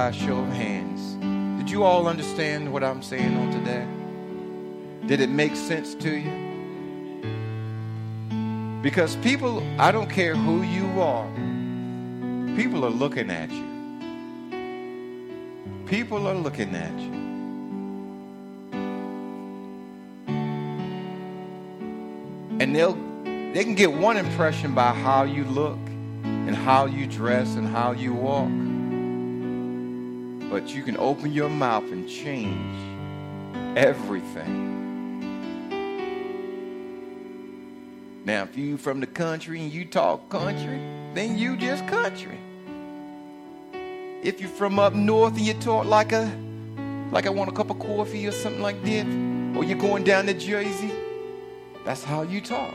By 0.04 0.10
a 0.10 0.14
show 0.14 0.40
of 0.40 0.50
hands 0.50 1.16
did 1.58 1.72
you 1.72 1.84
all 1.84 2.08
understand 2.10 2.74
what 2.74 2.84
I'm 2.84 3.02
saying 3.02 3.38
on 3.38 3.50
today? 3.52 3.88
Did 5.08 5.22
it 5.22 5.30
make 5.30 5.56
sense 5.56 5.96
to 5.96 6.14
you? 6.14 6.34
Because 8.82 9.16
people, 9.18 9.64
I 9.80 9.94
don't 9.94 10.10
care 10.10 10.36
who 10.36 10.64
you 10.64 11.00
are, 11.00 11.26
people 12.58 12.84
are 12.84 12.90
looking 12.90 13.32
at 13.32 13.50
you. 13.50 13.64
People 15.86 16.28
are 16.28 16.36
looking 16.36 16.76
at 16.76 17.00
you. 17.00 17.14
and 22.60 22.76
they'll 22.76 22.98
they 23.54 23.64
can 23.64 23.76
get 23.76 23.92
one 23.92 24.18
impression 24.18 24.76
by 24.76 24.92
how 24.92 25.24
you 25.24 25.46
look 25.46 25.80
and 26.24 26.56
how 26.56 26.86
you 26.86 27.08
dress 27.08 27.56
and 27.56 27.68
how 27.68 27.94
you 27.94 28.14
walk 28.14 28.63
but 30.54 30.70
you 30.70 30.84
can 30.84 30.96
open 30.98 31.34
your 31.34 31.50
mouth 31.50 31.92
and 31.92 32.08
change 32.08 32.78
everything 33.76 34.70
now 38.24 38.44
if 38.44 38.56
you 38.56 38.78
from 38.78 39.00
the 39.00 39.08
country 39.08 39.60
and 39.60 39.74
you 39.74 39.84
talk 39.84 40.30
country 40.30 40.80
then 41.16 41.36
you 41.40 41.58
just 41.58 41.88
country 41.88 42.38
if 44.22 44.40
you're 44.40 44.48
from 44.48 44.78
up 44.78 44.94
north 44.94 45.36
and 45.36 45.42
you 45.42 45.56
talk 45.56 45.88
like 45.88 46.12
a 46.12 46.32
like 47.12 47.26
I 47.26 47.32
want 47.32 47.50
a 47.50 47.54
cup 47.54 47.72
of 47.72 47.80
coffee 47.80 48.28
or 48.28 48.32
something 48.32 48.62
like 48.62 48.84
that, 48.84 49.08
or 49.58 49.64
you're 49.64 49.78
going 49.78 50.04
down 50.04 50.26
to 50.26 50.34
Jersey, 50.34 50.92
that's 51.86 52.04
how 52.04 52.24
you 52.24 52.42
talk. 52.42 52.74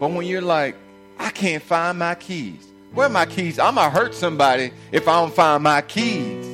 But 0.00 0.10
when 0.10 0.26
you're 0.26 0.42
like, 0.42 0.76
I 1.18 1.30
can't 1.30 1.62
find 1.62 1.98
my 1.98 2.14
keys. 2.14 2.73
Where 2.94 3.06
are 3.06 3.10
my 3.10 3.26
keys? 3.26 3.58
I'm 3.58 3.74
gonna 3.74 3.90
hurt 3.90 4.14
somebody 4.14 4.72
if 4.92 5.08
I 5.08 5.20
don't 5.20 5.34
find 5.34 5.64
my 5.64 5.82
keys. 5.82 6.46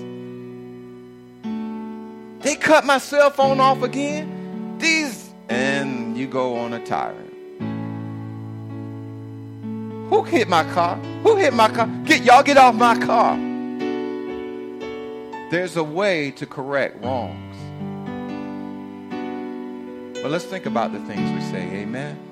They 2.43 2.57
cut 2.57 2.87
my 2.87 2.97
cell 2.97 3.31
phone 3.31 3.61
off 3.61 3.83
again. 3.83 4.79
These 4.79 5.31
and 5.51 6.17
you 6.17 6.27
go 6.27 6.57
on 6.57 6.73
a 6.73 6.85
tyrant. 6.85 7.29
Who 10.09 10.23
hit 10.23 10.49
my 10.49 10.65
car? 10.73 10.97
Who 11.23 11.37
hit 11.37 11.53
my 11.53 11.69
car? 11.69 11.87
Get 12.05 12.23
y'all 12.23 12.43
get 12.43 12.57
off 12.57 12.75
my 12.75 12.99
car. 12.99 13.37
There's 15.51 15.77
a 15.77 15.85
way 15.85 16.31
to 16.33 16.47
correct 16.47 17.05
wrongs. 17.05 17.57
But 20.23 20.31
let's 20.31 20.45
think 20.45 20.65
about 20.67 20.93
the 20.93 21.01
things 21.01 21.31
we 21.33 21.41
say. 21.51 21.63
Amen. 21.83 22.30